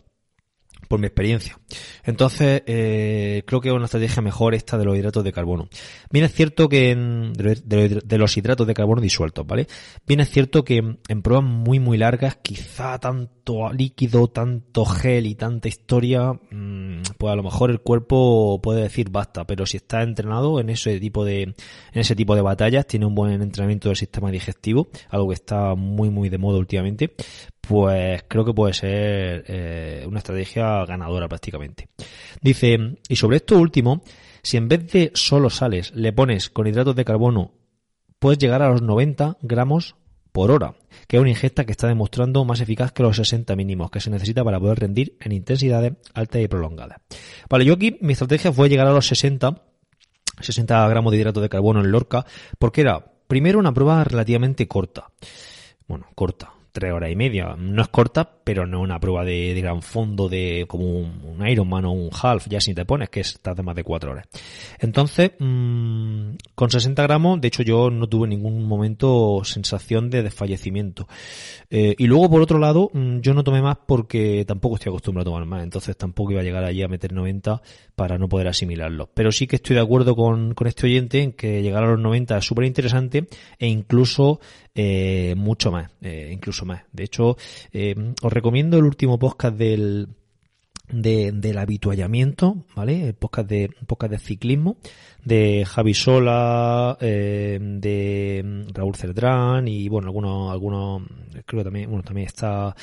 por 0.91 0.99
mi 0.99 1.07
experiencia. 1.07 1.57
Entonces, 2.03 2.63
eh, 2.65 3.43
creo 3.47 3.61
que 3.61 3.69
es 3.69 3.73
una 3.73 3.85
estrategia 3.85 4.21
mejor 4.21 4.53
esta 4.53 4.77
de 4.77 4.83
los 4.83 4.97
hidratos 4.97 5.23
de 5.23 5.31
carbono. 5.31 5.69
Bien 6.11 6.25
es 6.25 6.33
cierto 6.33 6.67
que 6.67 6.91
en, 6.91 7.31
de, 7.31 8.17
los 8.17 8.35
hidratos 8.35 8.67
de 8.67 8.73
carbono 8.73 8.99
disueltos, 8.99 9.47
¿vale? 9.47 9.67
Bien 10.05 10.19
es 10.19 10.29
cierto 10.29 10.65
que 10.65 10.97
en 11.07 11.21
pruebas 11.21 11.45
muy, 11.45 11.79
muy 11.79 11.97
largas, 11.97 12.39
quizá 12.41 12.99
tanto 12.99 13.71
líquido, 13.71 14.27
tanto 14.27 14.83
gel 14.83 15.27
y 15.27 15.35
tanta 15.35 15.69
historia, 15.69 16.33
mm, 16.33 17.03
pues 17.17 17.31
a 17.31 17.37
lo 17.37 17.43
mejor 17.43 17.71
el 17.71 17.79
cuerpo 17.79 18.59
puede 18.61 18.81
decir 18.81 19.09
basta, 19.09 19.47
pero 19.47 19.65
si 19.65 19.77
está 19.77 20.03
entrenado 20.03 20.59
en 20.59 20.69
ese 20.69 20.99
tipo 20.99 21.23
de, 21.23 21.43
en 21.43 21.55
ese 21.93 22.17
tipo 22.17 22.35
de 22.35 22.41
batallas, 22.41 22.85
tiene 22.85 23.05
un 23.05 23.15
buen 23.15 23.41
entrenamiento 23.41 23.87
del 23.87 23.95
sistema 23.95 24.29
digestivo, 24.29 24.89
algo 25.09 25.29
que 25.29 25.35
está 25.35 25.73
muy, 25.73 26.09
muy 26.09 26.27
de 26.27 26.37
moda 26.37 26.59
últimamente, 26.59 27.13
pues 27.61 28.23
creo 28.27 28.43
que 28.43 28.53
puede 28.53 28.73
ser 28.73 29.45
eh, 29.47 30.03
una 30.07 30.19
estrategia 30.19 30.80
ganadora 30.85 31.27
prácticamente. 31.27 31.87
Dice, 32.41 32.97
y 33.07 33.15
sobre 33.15 33.37
esto 33.37 33.57
último, 33.57 34.03
si 34.43 34.57
en 34.57 34.67
vez 34.67 34.91
de 34.91 35.11
solo 35.13 35.49
sales 35.49 35.93
le 35.95 36.13
pones 36.13 36.49
con 36.49 36.67
hidratos 36.67 36.95
de 36.95 37.05
carbono, 37.05 37.53
puedes 38.19 38.39
llegar 38.39 38.61
a 38.61 38.69
los 38.69 38.81
90 38.81 39.37
gramos 39.41 39.95
por 40.31 40.51
hora, 40.51 40.75
que 41.07 41.17
es 41.17 41.21
una 41.21 41.29
ingesta 41.29 41.65
que 41.65 41.71
está 41.71 41.87
demostrando 41.87 42.45
más 42.45 42.61
eficaz 42.61 42.91
que 42.91 43.03
los 43.03 43.17
60 43.17 43.55
mínimos 43.55 43.91
que 43.91 43.99
se 43.99 44.09
necesita 44.09 44.43
para 44.43 44.59
poder 44.59 44.79
rendir 44.79 45.17
en 45.19 45.33
intensidades 45.33 45.93
altas 46.13 46.41
y 46.41 46.47
prolongadas. 46.47 47.01
Vale, 47.49 47.65
yo 47.65 47.73
aquí 47.73 47.97
mi 48.01 48.13
estrategia 48.13 48.51
fue 48.51 48.69
llegar 48.69 48.87
a 48.87 48.93
los 48.93 49.07
60, 49.07 49.61
60 50.39 50.87
gramos 50.87 51.11
de 51.11 51.17
hidratos 51.17 51.43
de 51.43 51.49
carbono 51.49 51.81
en 51.81 51.91
Lorca, 51.91 52.25
porque 52.57 52.81
era 52.81 53.03
primero 53.27 53.59
una 53.59 53.73
prueba 53.73 54.03
relativamente 54.03 54.67
corta. 54.67 55.11
Bueno, 55.87 56.07
corta, 56.15 56.53
tres 56.71 56.93
horas 56.93 57.11
y 57.11 57.15
media. 57.15 57.55
No 57.57 57.81
es 57.81 57.87
corta, 57.89 58.29
pero 58.43 58.65
no 58.65 58.79
es 58.79 58.83
una 58.83 58.99
prueba 58.99 59.23
de, 59.23 59.53
gran 59.61 59.81
fondo 59.81 60.29
de 60.29 60.65
como 60.67 60.85
un, 60.85 61.47
Ironman 61.47 61.85
o 61.85 61.91
un 61.91 62.09
half, 62.11 62.47
ya 62.47 62.61
si 62.61 62.73
te 62.73 62.85
pones, 62.85 63.09
que 63.09 63.21
estás 63.21 63.55
de 63.55 63.63
más 63.63 63.75
de 63.75 63.83
cuatro 63.83 64.11
horas. 64.11 64.27
Entonces, 64.79 65.31
mmm, 65.39 66.31
con 66.55 66.69
60 66.69 67.01
gramos, 67.03 67.41
de 67.41 67.47
hecho 67.47 67.63
yo 67.63 67.89
no 67.89 68.07
tuve 68.07 68.27
ningún 68.27 68.65
momento 68.65 69.41
sensación 69.43 70.09
de 70.09 70.23
desfallecimiento. 70.23 71.07
Eh, 71.69 71.95
y 71.97 72.07
luego, 72.07 72.29
por 72.29 72.41
otro 72.41 72.59
lado, 72.59 72.89
mm, 72.93 73.19
yo 73.19 73.33
no 73.33 73.43
tomé 73.43 73.61
más 73.61 73.77
porque 73.85 74.45
tampoco 74.45 74.75
estoy 74.75 74.91
acostumbrado 74.91 75.29
a 75.29 75.33
tomar 75.33 75.45
más, 75.45 75.63
entonces 75.63 75.97
tampoco 75.97 76.31
iba 76.31 76.41
a 76.41 76.43
llegar 76.43 76.63
allí 76.63 76.83
a 76.83 76.87
meter 76.87 77.13
90 77.13 77.61
para 77.95 78.17
no 78.17 78.29
poder 78.29 78.47
asimilarlo. 78.47 79.09
Pero 79.13 79.31
sí 79.31 79.47
que 79.47 79.57
estoy 79.57 79.75
de 79.75 79.81
acuerdo 79.81 80.15
con, 80.15 80.53
con 80.53 80.67
este 80.67 80.87
oyente 80.87 81.21
en 81.21 81.33
que 81.33 81.61
llegar 81.61 81.83
a 81.83 81.91
los 81.91 81.99
90 81.99 82.37
es 82.37 82.45
súper 82.45 82.65
interesante 82.65 83.27
e 83.59 83.67
incluso 83.67 84.39
eh, 84.75 85.35
mucho 85.37 85.71
más, 85.71 85.91
eh, 86.01 86.29
incluso 86.31 86.65
más. 86.65 86.83
De 86.91 87.03
hecho, 87.03 87.37
eh, 87.71 88.13
os 88.21 88.33
recomiendo 88.33 88.77
el 88.77 88.85
último 88.85 89.19
podcast 89.19 89.57
del, 89.57 90.07
de, 90.91 91.31
del 91.31 91.57
habituallamiento, 91.57 92.65
¿vale? 92.75 93.07
El 93.07 93.13
podcast 93.13 93.49
de, 93.49 93.69
podcast 93.87 94.11
de 94.11 94.19
ciclismo 94.19 94.77
de 95.23 95.65
Javi 95.65 95.93
Sola, 95.93 96.97
eh, 96.99 97.57
de 97.61 98.65
Raúl 98.73 98.95
Cerdrán 98.95 99.67
y 99.67 99.87
bueno, 99.89 100.07
algunos, 100.07 100.51
algunos, 100.51 101.03
creo 101.45 101.59
que 101.59 101.63
también, 101.63 101.89
bueno, 101.89 102.03
también 102.03 102.27
está 102.27 102.75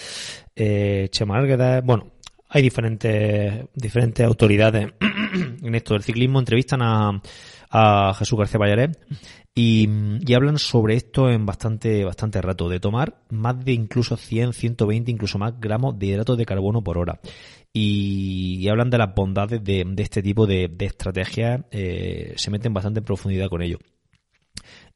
eh, 0.54 1.08
Chema 1.10 1.36
Arguedas, 1.36 1.84
bueno, 1.84 2.12
hay 2.48 2.62
diferentes, 2.62 3.66
diferentes 3.74 4.24
autoridades 4.24 4.92
en 5.62 5.74
esto 5.74 5.94
del 5.94 6.02
ciclismo, 6.02 6.38
entrevistan 6.38 6.80
a, 6.82 7.20
a 7.70 8.14
Jesús 8.14 8.38
García 8.38 8.58
Vallaret 8.58 8.98
y, 9.54 9.88
y, 10.26 10.34
hablan 10.34 10.58
sobre 10.58 10.94
esto 10.94 11.28
en 11.30 11.44
bastante, 11.44 12.04
bastante 12.04 12.40
rato, 12.40 12.68
de 12.68 12.78
tomar 12.80 13.22
más 13.30 13.64
de 13.64 13.72
incluso 13.72 14.16
100, 14.16 14.52
120, 14.52 15.10
incluso 15.10 15.38
más 15.38 15.58
gramos 15.60 15.98
de 15.98 16.06
hidratos 16.06 16.38
de 16.38 16.46
carbono 16.46 16.82
por 16.82 16.98
hora. 16.98 17.20
Y, 17.72 18.68
hablan 18.68 18.90
de 18.90 18.98
las 18.98 19.14
bondades 19.14 19.62
de, 19.64 19.84
de 19.84 20.02
este 20.02 20.22
tipo 20.22 20.46
de, 20.46 20.68
de 20.68 20.86
estrategias, 20.86 21.62
eh, 21.70 22.34
se 22.36 22.50
meten 22.50 22.72
bastante 22.72 23.00
en 23.00 23.04
profundidad 23.04 23.48
con 23.48 23.62
ello. 23.62 23.78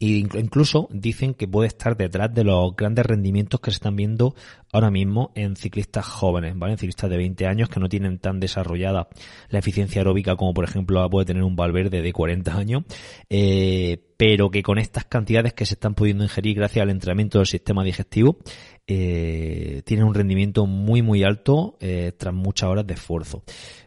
E 0.03 0.19
incluso 0.19 0.89
dicen 0.91 1.33
que 1.33 1.47
puede 1.47 1.69
estar 1.69 1.97
detrás 1.97 2.35
de 2.35 2.43
los 2.43 2.75
grandes 2.75 3.07
rendimientos 3.07 3.61
que 3.61 3.71
se 3.71 3.77
están 3.77 3.95
viendo 3.95 4.35
ahora 4.73 4.91
mismo 4.91 5.31
en 5.37 5.55
ciclistas 5.55 6.05
jóvenes, 6.05 6.59
¿vale? 6.59 6.73
En 6.73 6.79
ciclistas 6.79 7.09
de 7.09 7.19
20 7.19 7.47
años 7.47 7.69
que 7.69 7.79
no 7.79 7.89
tienen 7.89 8.19
tan 8.19 8.41
desarrollada 8.41 9.07
la 9.49 9.61
eficiencia 9.61 10.01
aeróbica 10.01 10.35
como 10.35 10.55
por 10.55 10.65
ejemplo 10.65 11.09
puede 11.09 11.27
tener 11.27 11.45
un 11.45 11.55
Valverde 11.55 12.03
de 12.03 12.13
40 12.13 12.57
años, 12.57 12.83
eh, 13.31 14.03
pero 14.17 14.51
que 14.51 14.65
con 14.65 14.79
estas 14.79 15.05
cantidades 15.05 15.53
que 15.53 15.67
se 15.67 15.75
están 15.75 15.95
pudiendo 15.95 16.25
ingerir 16.25 16.57
gracias 16.57 16.83
al 16.83 16.91
entrenamiento 16.91 17.39
del 17.39 17.47
sistema 17.47 17.85
digestivo, 17.85 18.39
eh, 18.87 19.83
tienen 19.85 20.07
un 20.07 20.15
rendimiento 20.15 20.67
muy 20.67 21.03
muy 21.03 21.23
alto 21.23 21.77
eh, 21.81 22.13
tras 22.17 22.35
muchas 22.35 22.69
horas 22.69 22.87
de 22.87 22.95
esfuerzo. 22.95 23.43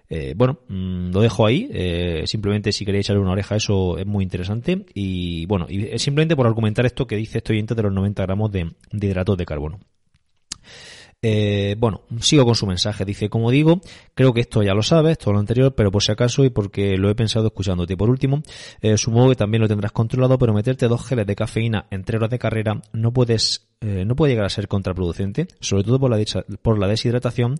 Eh, 0.09 0.33
bueno, 0.35 0.59
mm, 0.67 1.11
lo 1.11 1.21
dejo 1.21 1.45
ahí. 1.45 1.69
simplemente 2.25 2.71
si 2.71 2.85
queréis 2.85 3.05
echarle 3.05 3.21
una 3.21 3.31
oreja 3.31 3.55
eso 3.55 3.97
es 3.97 4.05
muy 4.05 4.23
interesante. 4.23 4.85
Y 4.93 5.45
bueno, 5.47 5.67
y 5.69 5.97
simplemente 5.99 6.35
por 6.35 6.47
argumentar 6.47 6.85
esto 6.85 7.07
que 7.07 7.17
dice 7.17 7.39
este 7.39 7.53
oyente 7.53 7.75
de 7.75 7.83
los 7.83 7.93
90 7.93 8.23
gramos 8.23 8.51
de, 8.51 8.71
de 8.91 9.07
hidratos 9.07 9.37
de 9.37 9.45
carbono. 9.45 9.79
Eh, 11.21 11.75
bueno, 11.79 12.01
sigo 12.19 12.45
con 12.45 12.55
su 12.55 12.67
mensaje. 12.67 13.03
Dice, 13.05 13.29
como 13.29 13.49
digo, 13.49 13.81
creo 14.13 14.33
que 14.33 14.41
esto 14.41 14.61
ya 14.61 14.73
lo 14.73 14.83
sabes, 14.83 15.17
todo 15.17 15.33
lo 15.33 15.39
anterior, 15.39 15.73
pero 15.73 15.91
por 15.91 16.03
si 16.03 16.11
acaso 16.11 16.43
y 16.45 16.49
porque 16.49 16.97
lo 16.97 17.09
he 17.09 17.15
pensado 17.15 17.47
escuchándote. 17.47 17.97
Por 17.97 18.09
último, 18.09 18.43
eh, 18.81 18.97
supongo 18.97 19.29
que 19.29 19.35
también 19.35 19.61
lo 19.61 19.67
tendrás 19.67 19.91
controlado, 19.91 20.37
pero 20.37 20.53
meterte 20.53 20.87
dos 20.87 21.05
geles 21.05 21.25
de 21.25 21.35
cafeína 21.35 21.87
entre 21.89 22.17
horas 22.17 22.29
de 22.29 22.39
carrera 22.39 22.81
no 22.93 23.11
puedes, 23.11 23.67
eh, 23.81 24.05
no 24.05 24.15
puede 24.15 24.33
llegar 24.33 24.45
a 24.45 24.49
ser 24.49 24.67
contraproducente, 24.67 25.47
sobre 25.59 25.83
todo 25.83 25.99
por 25.99 26.11
la, 26.11 26.23
por 26.61 26.77
la 26.77 26.87
deshidratación 26.87 27.59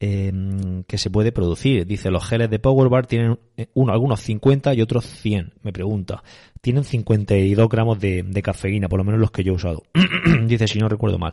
Em, 0.00 0.84
que 0.84 0.96
se 0.96 1.10
puede 1.10 1.32
producir. 1.32 1.84
Dice, 1.84 2.12
los 2.12 2.24
geles 2.24 2.48
de 2.48 2.60
Power 2.60 2.88
Bar 2.88 3.06
tienen 3.06 3.36
eh, 3.56 3.66
uno, 3.74 3.92
algunos 3.92 4.20
50 4.20 4.72
y 4.74 4.80
otros 4.80 5.04
100. 5.04 5.54
Me 5.62 5.72
pregunta. 5.72 6.22
Tienen 6.60 6.84
52 6.84 7.68
gramos 7.68 7.98
de, 7.98 8.40
cafeína, 8.40 8.88
por 8.88 8.98
lo 8.98 9.04
menos 9.04 9.20
los 9.20 9.32
que 9.32 9.42
yo 9.42 9.52
he 9.52 9.56
usado. 9.56 9.82
Dice, 10.46 10.68
si 10.68 10.78
no 10.78 10.88
recuerdo 10.88 11.18
mal. 11.18 11.32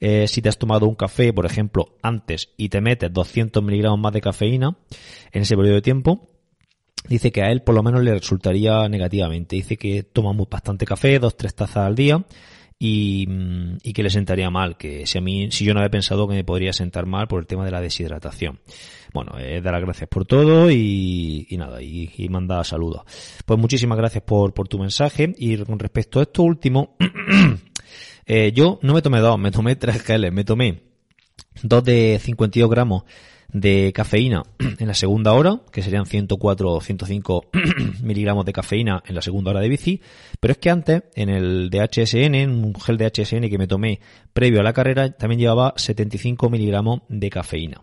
Eh, 0.00 0.26
si 0.26 0.40
te 0.40 0.48
has 0.48 0.56
tomado 0.56 0.86
un 0.86 0.94
café, 0.94 1.34
por 1.34 1.44
ejemplo, 1.44 1.96
antes 2.00 2.54
y 2.56 2.70
te 2.70 2.80
metes 2.80 3.12
200 3.12 3.62
miligramos 3.62 4.00
más 4.00 4.14
de 4.14 4.22
cafeína 4.22 4.78
en 5.30 5.42
ese 5.42 5.54
periodo 5.54 5.74
de 5.74 5.82
tiempo, 5.82 6.30
dice 7.08 7.30
que 7.30 7.42
a 7.42 7.50
él 7.50 7.60
por 7.62 7.74
lo 7.74 7.82
menos 7.82 8.02
le 8.02 8.14
resultaría 8.14 8.88
negativamente. 8.88 9.56
Dice 9.56 9.76
que 9.76 10.02
tomamos 10.02 10.48
bastante 10.48 10.86
café, 10.86 11.18
dos, 11.18 11.36
tres 11.36 11.54
tazas 11.54 11.86
al 11.86 11.94
día 11.94 12.24
y, 12.78 13.26
y, 13.82 13.92
que 13.92 14.02
le 14.02 14.10
sentaría 14.10 14.50
mal, 14.50 14.76
que 14.76 15.06
si 15.06 15.18
a 15.18 15.20
mí, 15.20 15.50
si 15.50 15.64
yo 15.64 15.74
no 15.74 15.80
había 15.80 15.90
pensado 15.90 16.28
que 16.28 16.34
me 16.34 16.44
podría 16.44 16.72
sentar 16.72 17.06
mal 17.06 17.26
por 17.26 17.40
el 17.40 17.46
tema 17.46 17.64
de 17.64 17.72
la 17.72 17.80
deshidratación. 17.80 18.60
Bueno, 19.12 19.32
eh, 19.38 19.60
dar 19.60 19.72
las 19.72 19.82
gracias 19.82 20.08
por 20.08 20.26
todo 20.26 20.70
y, 20.70 21.46
y 21.48 21.56
nada, 21.56 21.82
y, 21.82 22.10
y 22.16 22.28
manda 22.28 22.62
saludos. 22.62 23.02
Pues 23.44 23.58
muchísimas 23.58 23.98
gracias 23.98 24.22
por, 24.22 24.54
por 24.54 24.68
tu 24.68 24.78
mensaje 24.78 25.34
y 25.38 25.56
con 25.58 25.78
respecto 25.78 26.20
a 26.20 26.22
esto 26.22 26.42
último, 26.42 26.96
eh, 28.26 28.52
yo 28.54 28.78
no 28.82 28.94
me 28.94 29.02
tomé 29.02 29.18
dos, 29.18 29.38
me 29.38 29.50
tomé 29.50 29.74
tres 29.74 30.02
geles, 30.02 30.32
me 30.32 30.44
tomé 30.44 30.82
dos 31.62 31.82
de 31.82 32.20
52 32.22 32.70
gramos 32.70 33.02
de 33.52 33.92
cafeína 33.94 34.42
en 34.78 34.86
la 34.86 34.94
segunda 34.94 35.32
hora, 35.32 35.60
que 35.72 35.82
serían 35.82 36.06
104 36.06 36.70
o 36.70 36.80
105 36.80 37.46
miligramos 38.02 38.44
de 38.44 38.52
cafeína 38.52 39.02
en 39.06 39.14
la 39.14 39.22
segunda 39.22 39.50
hora 39.50 39.60
de 39.60 39.68
bici, 39.68 40.00
pero 40.40 40.52
es 40.52 40.58
que 40.58 40.70
antes, 40.70 41.02
en 41.14 41.28
el 41.28 41.70
DHSN, 41.70 42.34
en 42.34 42.50
un 42.64 42.74
gel 42.74 42.98
de 42.98 43.10
DHSN 43.10 43.48
que 43.48 43.58
me 43.58 43.66
tomé 43.66 44.00
previo 44.32 44.60
a 44.60 44.62
la 44.62 44.72
carrera, 44.72 45.10
también 45.10 45.40
llevaba 45.40 45.74
75 45.76 46.50
miligramos 46.50 47.00
de 47.08 47.30
cafeína. 47.30 47.82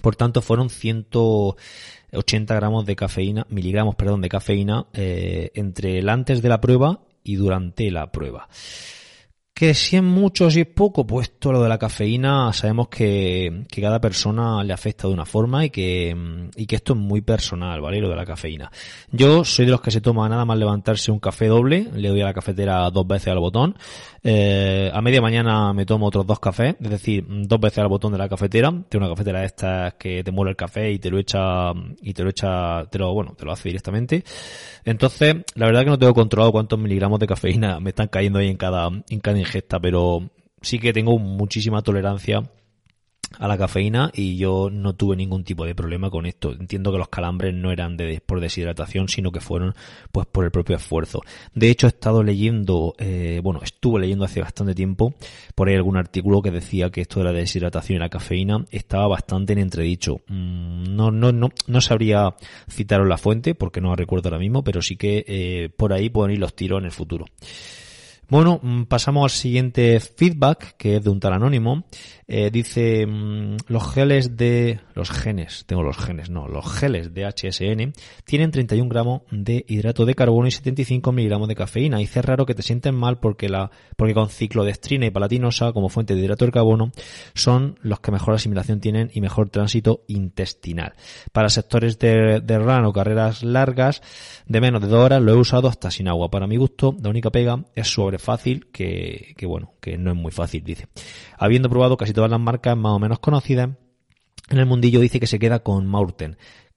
Por 0.00 0.16
tanto, 0.16 0.42
fueron 0.42 0.70
180 0.70 2.54
gramos 2.54 2.84
de 2.84 2.96
cafeína, 2.96 3.46
miligramos, 3.48 3.94
perdón, 3.94 4.22
de 4.22 4.28
cafeína 4.28 4.86
eh, 4.92 5.52
entre 5.54 5.98
el 5.98 6.08
antes 6.08 6.42
de 6.42 6.48
la 6.48 6.60
prueba 6.60 7.00
y 7.22 7.36
durante 7.36 7.90
la 7.90 8.10
prueba. 8.10 8.48
Que 9.54 9.72
si 9.72 9.94
es 9.94 10.02
mucho, 10.02 10.50
si 10.50 10.62
es 10.62 10.66
poco, 10.66 11.06
pues 11.06 11.38
todo 11.38 11.52
lo 11.52 11.62
de 11.62 11.68
la 11.68 11.78
cafeína 11.78 12.52
sabemos 12.52 12.88
que, 12.88 13.62
que, 13.70 13.80
cada 13.80 14.00
persona 14.00 14.64
le 14.64 14.72
afecta 14.72 15.06
de 15.06 15.14
una 15.14 15.24
forma 15.24 15.64
y 15.64 15.70
que, 15.70 16.50
y 16.56 16.66
que 16.66 16.74
esto 16.74 16.94
es 16.94 16.98
muy 16.98 17.20
personal, 17.20 17.80
¿vale? 17.80 18.00
Lo 18.00 18.08
de 18.08 18.16
la 18.16 18.26
cafeína. 18.26 18.72
Yo 19.12 19.44
soy 19.44 19.66
de 19.66 19.70
los 19.70 19.80
que 19.80 19.92
se 19.92 20.00
toma 20.00 20.28
nada 20.28 20.44
más 20.44 20.58
levantarse 20.58 21.12
un 21.12 21.20
café 21.20 21.46
doble, 21.46 21.88
le 21.94 22.08
doy 22.08 22.20
a 22.22 22.24
la 22.24 22.34
cafetera 22.34 22.90
dos 22.90 23.06
veces 23.06 23.28
al 23.28 23.38
botón. 23.38 23.76
Eh, 24.24 24.90
a 24.92 25.00
media 25.00 25.20
mañana 25.20 25.72
me 25.72 25.86
tomo 25.86 26.06
otros 26.06 26.26
dos 26.26 26.40
cafés, 26.40 26.74
es 26.80 26.90
decir, 26.90 27.24
dos 27.28 27.60
veces 27.60 27.78
al 27.78 27.88
botón 27.88 28.10
de 28.10 28.18
la 28.18 28.28
cafetera. 28.28 28.72
Tiene 28.88 29.06
una 29.06 29.14
cafetera 29.14 29.38
de 29.38 29.46
estas 29.46 29.94
que 29.94 30.24
te 30.24 30.32
muele 30.32 30.50
el 30.50 30.56
café 30.56 30.90
y 30.90 30.98
te 30.98 31.10
lo 31.10 31.18
echa, 31.18 31.72
y 32.02 32.12
te 32.12 32.24
lo 32.24 32.30
echa, 32.30 32.86
te 32.86 32.98
lo, 32.98 33.14
bueno, 33.14 33.34
te 33.38 33.44
lo 33.44 33.52
hace 33.52 33.68
directamente. 33.68 34.24
Entonces, 34.84 35.36
la 35.54 35.66
verdad 35.66 35.84
que 35.84 35.90
no 35.90 35.98
tengo 35.98 36.14
controlado 36.14 36.50
cuántos 36.50 36.76
miligramos 36.76 37.20
de 37.20 37.28
cafeína 37.28 37.78
me 37.78 37.90
están 37.90 38.08
cayendo 38.08 38.40
ahí 38.40 38.48
en 38.48 38.56
cada, 38.56 38.88
en 38.88 39.20
cada 39.20 39.43
ingesta, 39.44 39.80
pero 39.80 40.30
sí 40.60 40.78
que 40.78 40.92
tengo 40.92 41.18
muchísima 41.18 41.82
tolerancia 41.82 42.42
a 43.38 43.48
la 43.48 43.58
cafeína 43.58 44.10
y 44.14 44.36
yo 44.36 44.68
no 44.70 44.94
tuve 44.94 45.16
ningún 45.16 45.44
tipo 45.44 45.64
de 45.64 45.74
problema 45.74 46.10
con 46.10 46.26
esto. 46.26 46.52
Entiendo 46.52 46.92
que 46.92 46.98
los 46.98 47.08
calambres 47.08 47.54
no 47.54 47.72
eran 47.72 47.96
de, 47.96 48.20
por 48.24 48.40
deshidratación, 48.40 49.08
sino 49.08 49.32
que 49.32 49.40
fueron 49.40 49.74
pues 50.12 50.26
por 50.26 50.44
el 50.44 50.50
propio 50.50 50.76
esfuerzo. 50.76 51.20
De 51.54 51.70
hecho, 51.70 51.86
he 51.86 51.88
estado 51.88 52.22
leyendo, 52.22 52.94
eh, 52.98 53.40
bueno, 53.42 53.60
estuve 53.62 54.00
leyendo 54.00 54.24
hace 54.24 54.40
bastante 54.40 54.74
tiempo 54.74 55.14
por 55.54 55.68
ahí 55.68 55.74
algún 55.74 55.96
artículo 55.96 56.42
que 56.42 56.50
decía 56.50 56.90
que 56.90 57.02
esto 57.02 57.20
de 57.20 57.26
la 57.26 57.32
deshidratación 57.32 57.96
y 57.96 58.00
la 58.00 58.08
cafeína 58.08 58.64
estaba 58.70 59.06
bastante 59.08 59.52
en 59.52 59.58
entredicho. 59.58 60.20
Mm, 60.28 60.94
no, 60.94 61.10
no, 61.10 61.32
no, 61.32 61.50
no 61.66 61.80
sabría 61.80 62.34
citaros 62.70 63.08
la 63.08 63.18
fuente 63.18 63.54
porque 63.54 63.80
no 63.80 63.90
la 63.90 63.96
recuerdo 63.96 64.28
ahora 64.28 64.38
mismo, 64.38 64.62
pero 64.62 64.82
sí 64.82 64.96
que 64.96 65.24
eh, 65.26 65.70
por 65.76 65.92
ahí 65.92 66.08
pueden 66.08 66.34
ir 66.34 66.38
los 66.38 66.54
tiros 66.54 66.78
en 66.78 66.86
el 66.86 66.92
futuro. 66.92 67.26
Bueno, 68.28 68.58
mm, 68.62 68.84
pasamos 68.84 69.24
al 69.24 69.30
siguiente 69.30 70.00
feedback, 70.00 70.76
que 70.76 70.96
es 70.96 71.04
de 71.04 71.10
un 71.10 71.20
tal 71.20 71.34
anónimo. 71.34 71.84
Eh, 72.26 72.50
dice, 72.50 73.06
mm, 73.06 73.56
los 73.68 73.92
geles 73.92 74.36
de... 74.36 74.80
Los 74.94 75.10
genes, 75.10 75.64
tengo 75.66 75.82
los 75.82 75.98
genes, 75.98 76.30
no, 76.30 76.48
los 76.48 76.72
geles 76.72 77.12
de 77.12 77.26
HSN 77.26 77.92
tienen 78.24 78.50
31 78.50 78.88
gramos 78.88 79.22
de 79.30 79.64
hidrato 79.68 80.06
de 80.06 80.14
carbono 80.14 80.46
y 80.46 80.52
75 80.52 81.12
miligramos 81.12 81.48
de 81.48 81.54
cafeína. 81.54 82.00
Y 82.00 82.04
es 82.04 82.24
raro 82.24 82.46
que 82.46 82.54
te 82.54 82.62
sienten 82.62 82.94
mal 82.94 83.18
porque 83.18 83.48
la 83.48 83.70
porque 83.96 84.14
con 84.14 84.30
ciclodestrina 84.30 85.06
y 85.06 85.10
palatinosa 85.10 85.72
como 85.72 85.88
fuente 85.88 86.14
de 86.14 86.20
hidrato 86.20 86.46
de 86.46 86.52
carbono 86.52 86.92
son 87.34 87.78
los 87.82 88.00
que 88.00 88.12
mejor 88.12 88.34
asimilación 88.34 88.80
tienen 88.80 89.10
y 89.12 89.20
mejor 89.20 89.50
tránsito 89.50 90.04
intestinal. 90.06 90.94
Para 91.32 91.50
sectores 91.50 91.98
de, 91.98 92.40
de 92.40 92.58
run 92.58 92.84
o 92.84 92.92
carreras 92.92 93.42
largas 93.42 94.00
de 94.46 94.60
menos 94.60 94.80
de 94.80 94.88
dos 94.88 95.04
horas 95.04 95.20
lo 95.20 95.32
he 95.32 95.36
usado 95.36 95.68
hasta 95.68 95.90
sin 95.90 96.08
agua. 96.08 96.30
Para 96.30 96.46
mi 96.46 96.56
gusto, 96.56 96.96
la 97.02 97.10
única 97.10 97.30
pega 97.30 97.64
es 97.74 97.88
fácil, 98.18 98.66
que, 98.72 99.34
que 99.36 99.46
bueno, 99.46 99.74
que 99.80 99.98
no 99.98 100.10
es 100.10 100.16
muy 100.16 100.32
fácil, 100.32 100.64
dice. 100.64 100.88
Habiendo 101.38 101.68
probado 101.68 101.96
casi 101.96 102.12
todas 102.12 102.30
las 102.30 102.40
marcas 102.40 102.76
más 102.76 102.92
o 102.92 102.98
menos 102.98 103.18
conocidas, 103.18 103.70
en 104.50 104.58
el 104.58 104.66
mundillo 104.66 105.00
dice 105.00 105.20
que 105.20 105.26
se 105.26 105.38
queda 105.38 105.60
con 105.60 105.86
Maurten, 105.86 106.36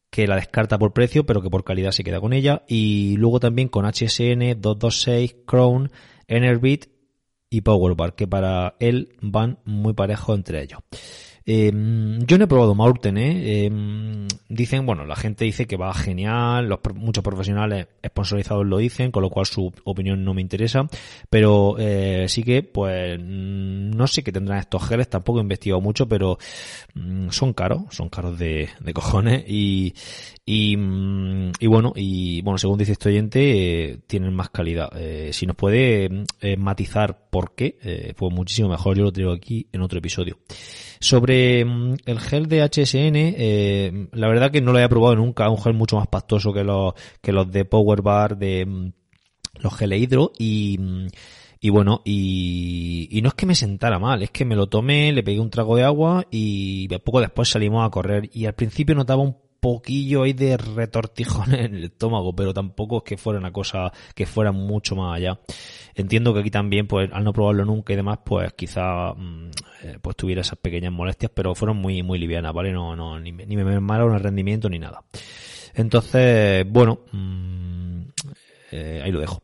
que 0.10 0.28
la 0.28 0.36
descarta 0.36 0.78
por 0.78 0.94
precio, 0.94 1.26
pero 1.26 1.42
que 1.42 1.50
por 1.50 1.64
calidad 1.64 1.92
se 1.92 2.04
queda 2.04 2.22
con 2.22 2.34
ella, 2.34 2.64
y 2.68 3.16
luego 3.18 3.40
también 3.40 3.68
con 3.68 3.86
HSN, 3.86 4.62
226, 4.62 5.36
Crown, 5.46 5.92
Enerbit 6.28 6.86
y 7.50 7.62
Powerbar, 7.62 8.16
que 8.16 8.28
para 8.28 8.76
él 8.80 9.16
van 9.22 9.60
muy 9.66 9.94
parejos 9.94 10.36
entre 10.38 10.64
ellos. 10.64 10.80
Eh, 11.50 11.72
yo 11.72 12.38
no 12.38 12.44
he 12.44 12.48
probado 12.48 12.76
Maurten, 12.76 13.18
¿eh? 13.18 13.66
¿eh? 13.66 13.72
Dicen, 14.50 14.86
bueno, 14.86 15.06
la 15.06 15.16
gente 15.16 15.46
dice 15.46 15.66
que 15.66 15.78
va 15.78 15.94
genial, 15.94 16.68
los, 16.68 16.80
muchos 16.94 17.24
profesionales 17.24 17.88
sponsorizados 18.06 18.66
lo 18.66 18.80
dicen, 18.80 19.12
con 19.12 19.24
lo 19.24 19.30
cual 19.30 19.46
su 19.46 19.72
opinión 19.86 20.26
no 20.26 20.34
me 20.34 20.42
interesa, 20.42 20.90
pero 21.30 21.78
eh, 21.80 22.26
sí 22.28 22.44
que, 22.44 22.64
pues, 22.64 23.18
no 23.18 24.08
sé 24.08 24.24
qué 24.24 24.34
tendrán 24.34 24.60
estos 24.60 24.86
geles, 24.86 25.10
tampoco 25.10 25.40
he 25.40 25.42
investigado 25.42 25.80
mucho, 25.80 26.10
pero 26.10 26.38
mm, 26.96 27.30
son 27.30 27.54
caros, 27.54 27.84
son 27.92 28.10
caros 28.10 28.38
de, 28.38 28.68
de 28.82 28.94
cojones 28.94 29.46
y, 29.48 29.94
y, 30.46 30.76
mm, 30.76 31.52
y, 31.62 31.68
bueno, 31.68 31.94
y 31.96 32.42
bueno, 32.42 32.58
según 32.58 32.78
dice 32.78 32.92
este 32.92 33.08
oyente, 33.08 33.92
eh, 33.92 34.00
tienen 34.06 34.34
más 34.34 34.50
calidad. 34.50 34.90
Eh, 34.98 35.32
si 35.32 35.46
nos 35.46 35.56
puede 35.56 36.26
eh, 36.42 36.58
matizar 36.58 37.30
por 37.30 37.56
qué, 37.56 38.14
pues 38.18 38.34
muchísimo 38.34 38.68
mejor, 38.68 38.98
yo 38.98 39.04
lo 39.04 39.12
traigo 39.14 39.32
aquí 39.32 39.68
en 39.72 39.82
otro 39.82 40.00
episodio. 40.00 40.38
Sobre 41.00 41.64
mm, 41.66 41.96
el 42.06 42.20
gel 42.20 42.48
de 42.48 42.64
HSN, 42.64 43.16
eh, 43.16 44.08
la 44.14 44.28
verdad 44.28 44.52
que 44.52 44.62
no 44.62 44.72
lo 44.72 44.78
había 44.78 44.90
probado 44.90 45.16
nunca, 45.16 45.50
un 45.50 45.62
gel 45.62 45.74
mucho 45.74 45.98
más 45.98 46.08
pastoso 46.08 46.54
que 46.54 46.64
los, 46.64 46.94
que 47.22 47.32
los 47.32 47.52
de 47.52 47.66
Power 47.66 48.02
Bar, 48.02 48.38
de 48.38 48.66
mm, 48.66 48.92
los 49.60 49.76
gel 49.76 49.94
hidro 49.94 50.32
y, 50.38 50.78
mm, 50.80 51.08
y 51.60 51.70
bueno, 51.70 52.02
y, 52.06 53.08
y, 53.12 53.22
no 53.22 53.30
es 53.30 53.36
que 53.36 53.46
me 53.46 53.56
sentara 53.56 53.98
mal, 54.00 54.22
es 54.22 54.30
que 54.30 54.46
me 54.46 54.56
lo 54.56 54.68
tomé, 54.68 55.12
le 55.12 55.24
pegué 55.24 55.40
un 55.40 55.50
trago 55.50 55.76
de 55.76 55.84
agua 55.84 56.26
y 56.30 56.88
poco 57.00 57.20
después 57.20 57.50
salimos 57.50 57.86
a 57.86 57.90
correr. 57.90 58.30
Y 58.34 58.46
al 58.46 58.54
principio 58.54 58.94
notaba 58.96 59.24
un 59.24 59.47
poquillo 59.60 60.24
ahí 60.24 60.34
de 60.34 60.58
retortijón 60.58 61.54
en 61.54 61.76
el 61.76 61.84
estómago, 61.86 62.36
pero 62.36 62.54
tampoco 62.54 62.98
es 62.98 63.04
que 63.04 63.18
fuera 63.18 63.40
una 63.40 63.52
cosa 63.52 63.92
que 64.16 64.26
fuera 64.26 64.52
mucho 64.52 64.96
más 64.96 65.16
allá. 65.18 65.40
Entiendo 65.96 66.34
que 66.34 66.42
aquí 66.42 66.52
también, 66.52 66.88
pues 66.88 67.10
al 67.12 67.24
no 67.24 67.34
probarlo 67.34 67.66
nunca 67.66 67.94
y 67.94 67.96
demás, 67.96 68.20
pues 68.24 68.54
quizá 68.54 69.14
mm, 69.14 69.50
eh, 69.84 69.98
pues 70.02 70.16
tuviera 70.16 70.42
esas 70.42 70.60
pequeñas 70.60 70.92
molestias, 70.92 71.32
pero 71.34 71.56
fueron 71.56 71.78
muy 71.78 72.04
muy 72.04 72.20
livianas, 72.20 72.54
¿vale? 72.54 72.72
No, 72.72 72.96
no, 72.96 73.20
ni, 73.20 73.32
ni 73.32 73.56
me 73.56 73.64
mermaron 73.64 74.14
el 74.14 74.20
rendimiento 74.20 74.70
ni 74.70 74.80
nada. 74.80 75.04
Entonces, 75.74 76.66
bueno, 76.70 77.02
mmm, 77.12 78.02
ahí 78.72 79.12
lo 79.12 79.20
dejo. 79.20 79.44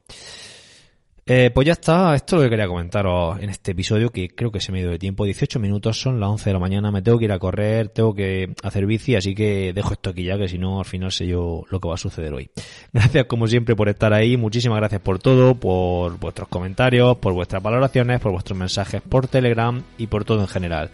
Eh, 1.25 1.51
pues 1.53 1.65
ya 1.65 1.71
está, 1.71 2.15
esto 2.15 2.35
es 2.35 2.41
lo 2.41 2.43
que 2.43 2.49
quería 2.49 2.67
comentaros 2.67 3.39
en 3.39 3.49
este 3.49 3.71
episodio 3.71 4.09
que 4.09 4.27
creo 4.29 4.51
que 4.51 4.59
se 4.59 4.73
me 4.73 4.79
dio 4.79 4.89
de 4.89 4.99
tiempo, 4.99 5.23
18 5.23 5.57
minutos, 5.57 5.97
son 5.97 6.19
las 6.19 6.29
11 6.29 6.49
de 6.49 6.53
la 6.53 6.59
mañana, 6.59 6.91
me 6.91 7.01
tengo 7.01 7.17
que 7.17 7.25
ir 7.25 7.31
a 7.31 7.39
correr, 7.39 7.87
tengo 7.89 8.13
que 8.13 8.53
hacer 8.61 8.85
bici, 8.85 9.15
así 9.15 9.33
que 9.33 9.71
dejo 9.73 9.93
esto 9.93 10.09
aquí 10.09 10.25
ya, 10.25 10.37
que 10.37 10.49
si 10.49 10.57
no 10.57 10.79
al 10.79 10.85
final 10.85 11.13
sé 11.13 11.25
yo 11.25 11.63
lo 11.69 11.79
que 11.79 11.87
va 11.87 11.93
a 11.93 11.97
suceder 11.97 12.33
hoy. 12.33 12.49
Gracias 12.93 13.25
como 13.27 13.47
siempre 13.47 13.73
por 13.73 13.87
estar 13.87 14.13
ahí, 14.13 14.35
muchísimas 14.35 14.79
gracias 14.79 14.99
por 14.99 15.19
todo, 15.19 15.55
por 15.55 16.19
vuestros 16.19 16.49
comentarios, 16.49 17.17
por 17.17 17.31
vuestras 17.31 17.63
valoraciones, 17.63 18.19
por 18.19 18.33
vuestros 18.33 18.59
mensajes 18.59 19.01
por 19.01 19.27
Telegram 19.27 19.81
y 19.97 20.07
por 20.07 20.25
todo 20.25 20.41
en 20.41 20.47
general. 20.47 20.89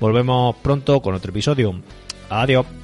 Volvemos 0.00 0.56
pronto 0.56 1.02
con 1.02 1.14
otro 1.14 1.30
episodio. 1.30 1.74
Adiós. 2.30 2.83